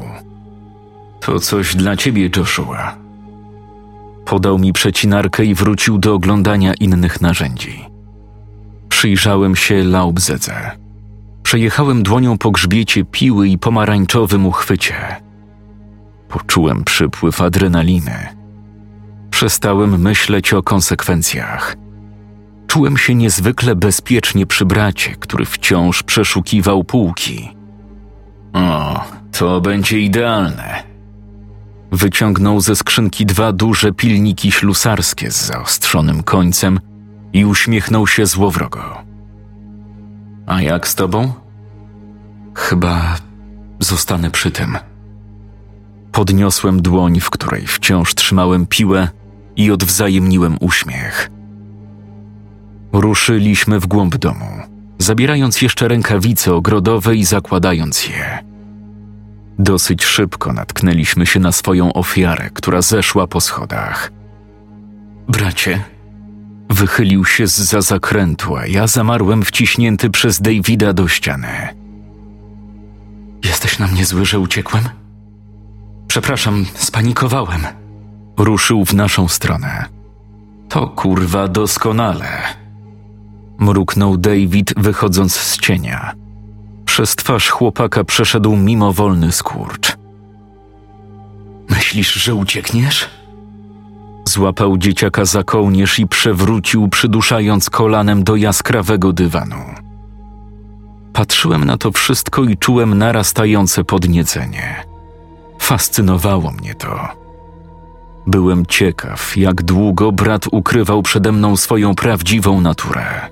To 1.19 1.39
coś 1.39 1.75
dla 1.75 1.97
ciebie, 1.97 2.29
Joshua. 2.37 2.95
Podał 4.25 4.59
mi 4.59 4.73
przecinarkę 4.73 5.45
i 5.45 5.55
wrócił 5.55 5.97
do 5.97 6.13
oglądania 6.13 6.73
innych 6.73 7.21
narzędzi. 7.21 7.85
Przyjrzałem 8.89 9.55
się 9.55 9.83
laubzedze. 9.83 10.80
Przejechałem 11.51 12.03
dłonią 12.03 12.37
po 12.37 12.51
grzbiecie 12.51 13.05
piły 13.05 13.47
i 13.47 13.57
pomarańczowym 13.57 14.45
uchwycie. 14.45 14.95
Poczułem 16.29 16.83
przypływ 16.83 17.41
adrenaliny. 17.41 18.27
Przestałem 19.29 20.01
myśleć 20.01 20.53
o 20.53 20.63
konsekwencjach. 20.63 21.75
Czułem 22.67 22.97
się 22.97 23.15
niezwykle 23.15 23.75
bezpiecznie 23.75 24.45
przy 24.45 24.65
bracie, 24.65 25.15
który 25.19 25.45
wciąż 25.45 26.03
przeszukiwał 26.03 26.83
półki. 26.83 27.55
O, 28.53 29.03
to 29.31 29.61
będzie 29.61 29.99
idealne. 29.99 30.83
Wyciągnął 31.91 32.61
ze 32.61 32.75
skrzynki 32.75 33.25
dwa 33.25 33.51
duże 33.51 33.91
pilniki 33.91 34.51
ślusarskie 34.51 35.31
z 35.31 35.45
zaostrzonym 35.45 36.23
końcem 36.23 36.79
i 37.33 37.45
uśmiechnął 37.45 38.07
się 38.07 38.25
złowrogo. 38.25 39.03
A 40.47 40.61
jak 40.61 40.87
z 40.87 40.95
tobą? 40.95 41.40
Chyba 42.61 43.17
zostanę 43.79 44.31
przy 44.31 44.51
tym. 44.51 44.77
Podniosłem 46.11 46.81
dłoń, 46.81 47.19
w 47.19 47.29
której 47.29 47.67
wciąż 47.67 48.15
trzymałem 48.15 48.65
piłę 48.65 49.09
i 49.55 49.71
odwzajemniłem 49.71 50.57
uśmiech. 50.59 51.29
Ruszyliśmy 52.93 53.79
w 53.79 53.87
głąb 53.87 54.17
domu, 54.17 54.45
zabierając 54.97 55.61
jeszcze 55.61 55.87
rękawice 55.87 56.53
ogrodowe 56.53 57.15
i 57.15 57.25
zakładając 57.25 58.07
je. 58.07 58.39
Dosyć 59.59 60.03
szybko 60.03 60.53
natknęliśmy 60.53 61.25
się 61.25 61.39
na 61.39 61.51
swoją 61.51 61.93
ofiarę, 61.93 62.49
która 62.53 62.81
zeszła 62.81 63.27
po 63.27 63.41
schodach. 63.41 64.11
Bracie, 65.27 65.83
wychylił 66.69 67.25
się 67.25 67.47
z 67.47 67.57
za 67.57 67.81
zakrętu, 67.81 68.55
a 68.55 68.67
ja 68.67 68.87
zamarłem 68.87 69.43
wciśnięty 69.43 70.09
przez 70.09 70.41
Davida 70.41 70.93
do 70.93 71.07
ściany. 71.07 71.80
Jesteś 73.45 73.79
na 73.79 73.87
mnie 73.87 74.05
zły, 74.05 74.25
że 74.25 74.39
uciekłem? 74.39 74.83
Przepraszam, 76.07 76.65
spanikowałem. 76.73 77.61
Ruszył 78.37 78.85
w 78.85 78.93
naszą 78.93 79.27
stronę. 79.27 79.85
To 80.69 80.87
kurwa 80.87 81.47
doskonale. 81.47 82.41
Mruknął 83.59 84.17
David, 84.17 84.73
wychodząc 84.77 85.35
z 85.35 85.59
cienia. 85.59 86.13
Przez 86.85 87.15
twarz 87.15 87.49
chłopaka 87.49 88.03
przeszedł 88.03 88.55
mimowolny 88.55 89.31
skurcz. 89.31 89.97
Myślisz, 91.69 92.13
że 92.13 92.35
uciekniesz? 92.35 93.09
Złapał 94.25 94.77
dzieciaka 94.77 95.25
za 95.25 95.43
kołnierz 95.43 95.99
i 95.99 96.07
przewrócił, 96.07 96.87
przyduszając 96.87 97.69
kolanem 97.69 98.23
do 98.23 98.35
jaskrawego 98.35 99.13
dywanu. 99.13 99.90
Patrzyłem 101.13 101.63
na 101.63 101.77
to 101.77 101.91
wszystko 101.91 102.43
i 102.43 102.57
czułem 102.57 102.97
narastające 102.97 103.83
podniecenie. 103.83 104.85
Fascynowało 105.59 106.51
mnie 106.51 106.75
to. 106.75 107.07
Byłem 108.27 108.65
ciekaw, 108.65 109.37
jak 109.37 109.63
długo 109.63 110.11
brat 110.11 110.45
ukrywał 110.51 111.01
przede 111.01 111.31
mną 111.31 111.57
swoją 111.57 111.95
prawdziwą 111.95 112.61
naturę. 112.61 113.29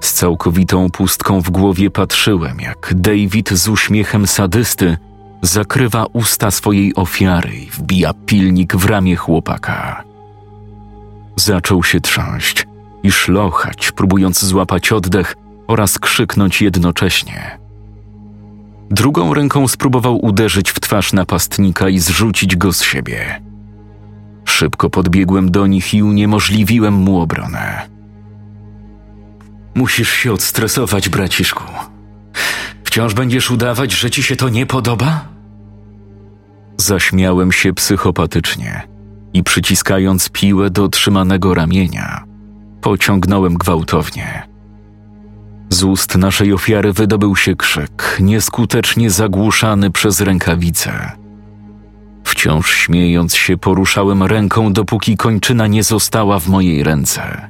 Z 0.00 0.12
całkowitą 0.12 0.90
pustką 0.90 1.40
w 1.40 1.50
głowie 1.50 1.90
patrzyłem, 1.90 2.60
jak 2.60 2.94
David 2.94 3.50
z 3.50 3.68
uśmiechem 3.68 4.26
sadysty 4.26 4.96
zakrywa 5.42 6.06
usta 6.12 6.50
swojej 6.50 6.94
ofiary 6.94 7.56
i 7.56 7.70
wbija 7.70 8.12
pilnik 8.26 8.76
w 8.76 8.84
ramię 8.84 9.16
chłopaka. 9.16 10.04
Zaczął 11.36 11.82
się 11.82 12.00
trząść 12.00 12.66
i 13.02 13.12
szlochać, 13.12 13.92
próbując 13.92 14.44
złapać 14.44 14.92
oddech 14.92 15.36
oraz 15.66 15.98
krzyknąć 15.98 16.62
jednocześnie. 16.62 17.58
Drugą 18.90 19.34
ręką 19.34 19.68
spróbował 19.68 20.24
uderzyć 20.24 20.70
w 20.70 20.80
twarz 20.80 21.12
napastnika 21.12 21.88
i 21.88 21.98
zrzucić 21.98 22.56
go 22.56 22.72
z 22.72 22.82
siebie. 22.82 23.40
Szybko 24.44 24.90
podbiegłem 24.90 25.50
do 25.50 25.66
nich 25.66 25.94
i 25.94 26.02
uniemożliwiłem 26.02 26.94
mu 26.94 27.20
obronę. 27.20 27.88
Musisz 29.74 30.10
się 30.10 30.32
odstresować, 30.32 31.08
braciszku. 31.08 31.64
Wciąż 32.84 33.14
będziesz 33.14 33.50
udawać, 33.50 33.92
że 33.92 34.10
ci 34.10 34.22
się 34.22 34.36
to 34.36 34.48
nie 34.48 34.66
podoba? 34.66 35.24
Zaśmiałem 36.76 37.52
się 37.52 37.72
psychopatycznie 37.72 38.82
i 39.32 39.42
przyciskając 39.42 40.28
piłę 40.28 40.70
do 40.70 40.88
trzymanego 40.88 41.54
ramienia, 41.54 42.24
pociągnąłem 42.80 43.54
gwałtownie. 43.54 44.55
Z 45.76 45.82
ust 45.82 46.16
naszej 46.16 46.52
ofiary 46.52 46.92
wydobył 46.92 47.36
się 47.36 47.56
krzyk, 47.56 48.16
nieskutecznie 48.20 49.10
zagłuszany 49.10 49.90
przez 49.90 50.20
rękawice. 50.20 51.12
Wciąż 52.24 52.70
śmiejąc 52.70 53.34
się, 53.34 53.56
poruszałem 53.56 54.22
ręką, 54.22 54.72
dopóki 54.72 55.16
kończyna 55.16 55.66
nie 55.66 55.82
została 55.82 56.40
w 56.40 56.48
mojej 56.48 56.82
ręce. 56.82 57.48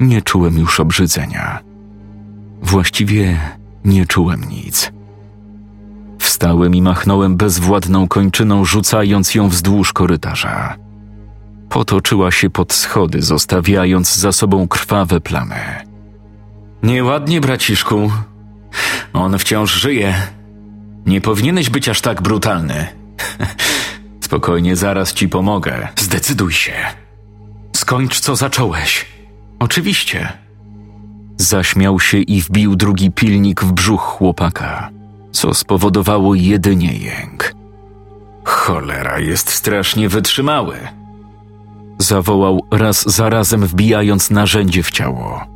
Nie 0.00 0.22
czułem 0.22 0.58
już 0.58 0.80
obrzydzenia. 0.80 1.58
Właściwie 2.62 3.38
nie 3.84 4.06
czułem 4.06 4.44
nic. 4.44 4.92
Wstałem 6.18 6.74
i 6.74 6.82
machnąłem 6.82 7.36
bezwładną 7.36 8.08
kończyną, 8.08 8.64
rzucając 8.64 9.34
ją 9.34 9.48
wzdłuż 9.48 9.92
korytarza. 9.92 10.76
Potoczyła 11.68 12.30
się 12.30 12.50
pod 12.50 12.72
schody, 12.72 13.22
zostawiając 13.22 14.16
za 14.16 14.32
sobą 14.32 14.68
krwawe 14.68 15.20
plamy. 15.20 15.89
Nieładnie, 16.82 17.40
braciszku. 17.40 18.12
On 19.12 19.38
wciąż 19.38 19.72
żyje. 19.74 20.14
Nie 21.06 21.20
powinieneś 21.20 21.70
być 21.70 21.88
aż 21.88 22.00
tak 22.00 22.22
brutalny. 22.22 22.86
Spokojnie, 24.24 24.76
zaraz 24.76 25.12
ci 25.12 25.28
pomogę. 25.28 25.88
Zdecyduj 25.98 26.52
się. 26.52 26.72
Skończ, 27.76 28.20
co 28.20 28.36
zacząłeś. 28.36 29.06
Oczywiście. 29.58 30.32
Zaśmiał 31.36 32.00
się 32.00 32.18
i 32.18 32.40
wbił 32.40 32.76
drugi 32.76 33.10
pilnik 33.10 33.64
w 33.64 33.72
brzuch 33.72 34.00
chłopaka, 34.00 34.90
co 35.32 35.54
spowodowało 35.54 36.34
jedynie 36.34 36.92
jęk. 36.92 37.54
Cholera, 38.44 39.18
jest 39.18 39.50
strasznie 39.50 40.08
wytrzymały. 40.08 40.76
Zawołał 41.98 42.60
raz 42.70 43.14
za 43.14 43.30
razem, 43.30 43.66
wbijając 43.66 44.30
narzędzie 44.30 44.82
w 44.82 44.90
ciało. 44.90 45.46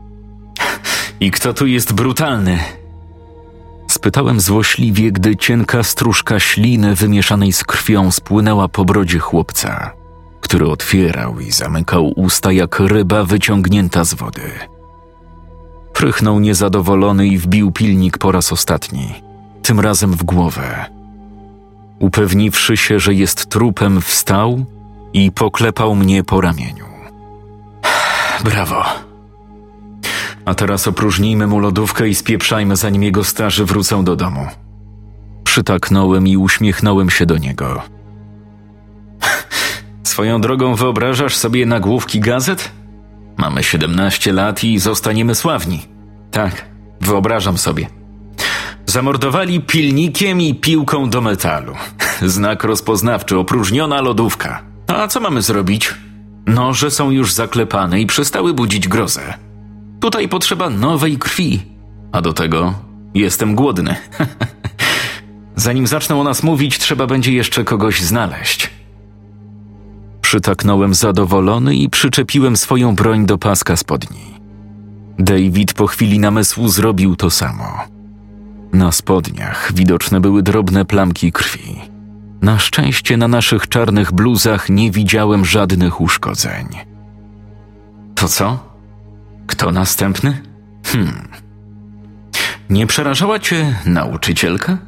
I 1.20 1.30
kto 1.30 1.54
tu 1.54 1.66
jest 1.66 1.92
brutalny? 1.92 2.58
Spytałem 3.90 4.40
złośliwie, 4.40 5.12
gdy 5.12 5.36
cienka 5.36 5.82
stróżka 5.82 6.40
śliny 6.40 6.94
wymieszanej 6.94 7.52
z 7.52 7.64
krwią 7.64 8.10
spłynęła 8.10 8.68
po 8.68 8.84
brodzie 8.84 9.18
chłopca, 9.18 9.90
który 10.40 10.68
otwierał 10.68 11.40
i 11.40 11.52
zamykał 11.52 12.12
usta 12.16 12.52
jak 12.52 12.80
ryba 12.80 13.24
wyciągnięta 13.24 14.04
z 14.04 14.14
wody. 14.14 14.50
Prychnął 15.92 16.40
niezadowolony 16.40 17.26
i 17.26 17.38
wbił 17.38 17.72
pilnik 17.72 18.18
po 18.18 18.32
raz 18.32 18.52
ostatni, 18.52 19.14
tym 19.62 19.80
razem 19.80 20.12
w 20.12 20.24
głowę. 20.24 20.86
Upewniwszy 21.98 22.76
się, 22.76 23.00
że 23.00 23.14
jest 23.14 23.46
trupem, 23.46 24.00
wstał 24.00 24.64
i 25.12 25.32
poklepał 25.32 25.94
mnie 25.94 26.24
po 26.24 26.40
ramieniu. 26.40 26.86
Brawo. 28.44 29.03
A 30.45 30.55
teraz 30.55 30.88
opróżnijmy 30.88 31.47
mu 31.47 31.59
lodówkę 31.59 32.09
i 32.09 32.14
spieprzajmy, 32.14 32.76
zanim 32.76 33.03
jego 33.03 33.24
starzy 33.24 33.64
wrócą 33.64 34.05
do 34.05 34.16
domu. 34.16 34.47
Przytaknąłem 35.45 36.26
i 36.26 36.36
uśmiechnąłem 36.36 37.11
się 37.11 37.26
do 37.26 37.38
niego. 37.38 37.82
Swoją 40.03 40.40
drogą 40.40 40.74
wyobrażasz 40.74 41.36
sobie 41.36 41.66
nagłówki 41.66 42.20
gazet? 42.20 42.70
Mamy 43.36 43.62
17 43.62 44.32
lat 44.32 44.64
i 44.64 44.78
zostaniemy 44.78 45.34
sławni. 45.34 45.82
Tak, 46.30 46.64
wyobrażam 47.01 47.59
sobie. 47.59 47.86
Zamordowali 48.86 49.61
pilnikiem 49.61 50.40
i 50.40 50.55
piłką 50.55 51.11
do 51.11 51.20
metalu. 51.20 51.74
Znak 52.22 52.64
rozpoznawczy, 52.64 53.38
opróżniona 53.38 54.01
lodówka. 54.01 54.62
A 54.86 55.09
co 55.09 55.20
mamy 55.20 55.42
zrobić? 55.42 55.95
Noże 56.47 56.90
są 56.90 57.11
już 57.11 57.32
zaklepane 57.32 58.01
i 58.01 58.07
przestały 58.07 58.55
budzić 58.55 58.88
grozę. 58.88 59.34
Tutaj 60.05 60.28
potrzeba 60.28 60.70
nowej 60.70 61.18
krwi. 61.18 61.62
A 62.12 62.20
do 62.20 62.32
tego 62.32 62.74
jestem 63.14 63.55
głodny. 63.55 63.96
Zanim 65.57 65.86
zaczną 65.86 66.20
o 66.20 66.24
nas 66.24 66.42
mówić, 66.42 66.78
trzeba 66.78 67.07
będzie 67.07 67.32
jeszcze 67.32 67.64
kogoś 67.64 68.02
znaleźć. 68.02 68.70
Przytaknąłem 70.20 70.94
zadowolony 70.94 71.76
i 71.76 71.90
przyczepiłem 71.90 72.57
swoją 72.57 72.94
broń 72.94 73.26
do 73.26 73.38
paska 73.38 73.76
spodni. 73.76 74.34
David 75.18 75.72
po 75.72 75.86
chwili 75.86 76.18
namysłu 76.18 76.68
zrobił 76.68 77.16
to 77.16 77.30
samo. 77.30 77.78
Na 78.72 78.92
spodniach 78.92 79.72
widoczne 79.74 80.20
były 80.20 80.42
drobne 80.42 80.84
plamki 80.84 81.32
krwi. 81.32 81.80
Na 82.42 82.59
szczęście 82.59 83.16
na 83.16 83.28
naszych 83.28 83.68
czarnych 83.68 84.12
bluzach 84.12 84.68
nie 84.68 84.90
widziałem 84.90 85.44
żadnych 85.44 86.00
uszkodzeń. 86.00 86.68
To 88.14 88.28
co? 88.28 88.74
Kto 89.47 89.72
następny? 89.72 90.42
Hmm. 90.84 91.28
Nie 92.70 92.86
przerażała 92.86 93.38
cię 93.38 93.74
nauczycielka? 93.86 94.78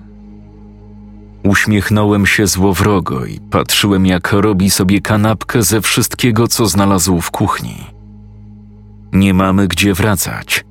Uśmiechnąłem 1.43 2.27
się 2.27 2.47
złowrogo 2.47 3.25
i 3.25 3.41
patrzyłem, 3.41 4.07
jak 4.07 4.33
robi 4.33 4.71
sobie 4.71 5.01
kanapkę 5.01 5.63
ze 5.63 5.81
wszystkiego, 5.81 6.49
co 6.49 6.67
znalazł 6.67 7.21
w 7.21 7.31
kuchni. 7.31 7.77
Nie 9.13 9.35
mamy 9.35 9.69
gdzie 9.69 9.95
wracać. 9.95 10.65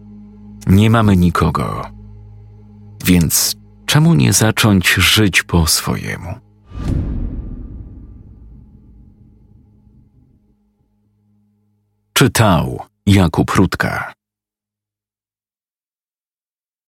Nie 0.68 0.90
mamy 0.90 1.18
nikogo. 1.18 1.86
Więc 3.06 3.56
czemu 3.86 4.14
nie 4.14 4.34
zacząć 4.34 4.94
żyć 4.94 5.44
po 5.44 5.68
swojemu? 5.68 6.34
Czytał 12.14 12.80
Jakub 13.08 13.52
Rutka. 13.52 14.14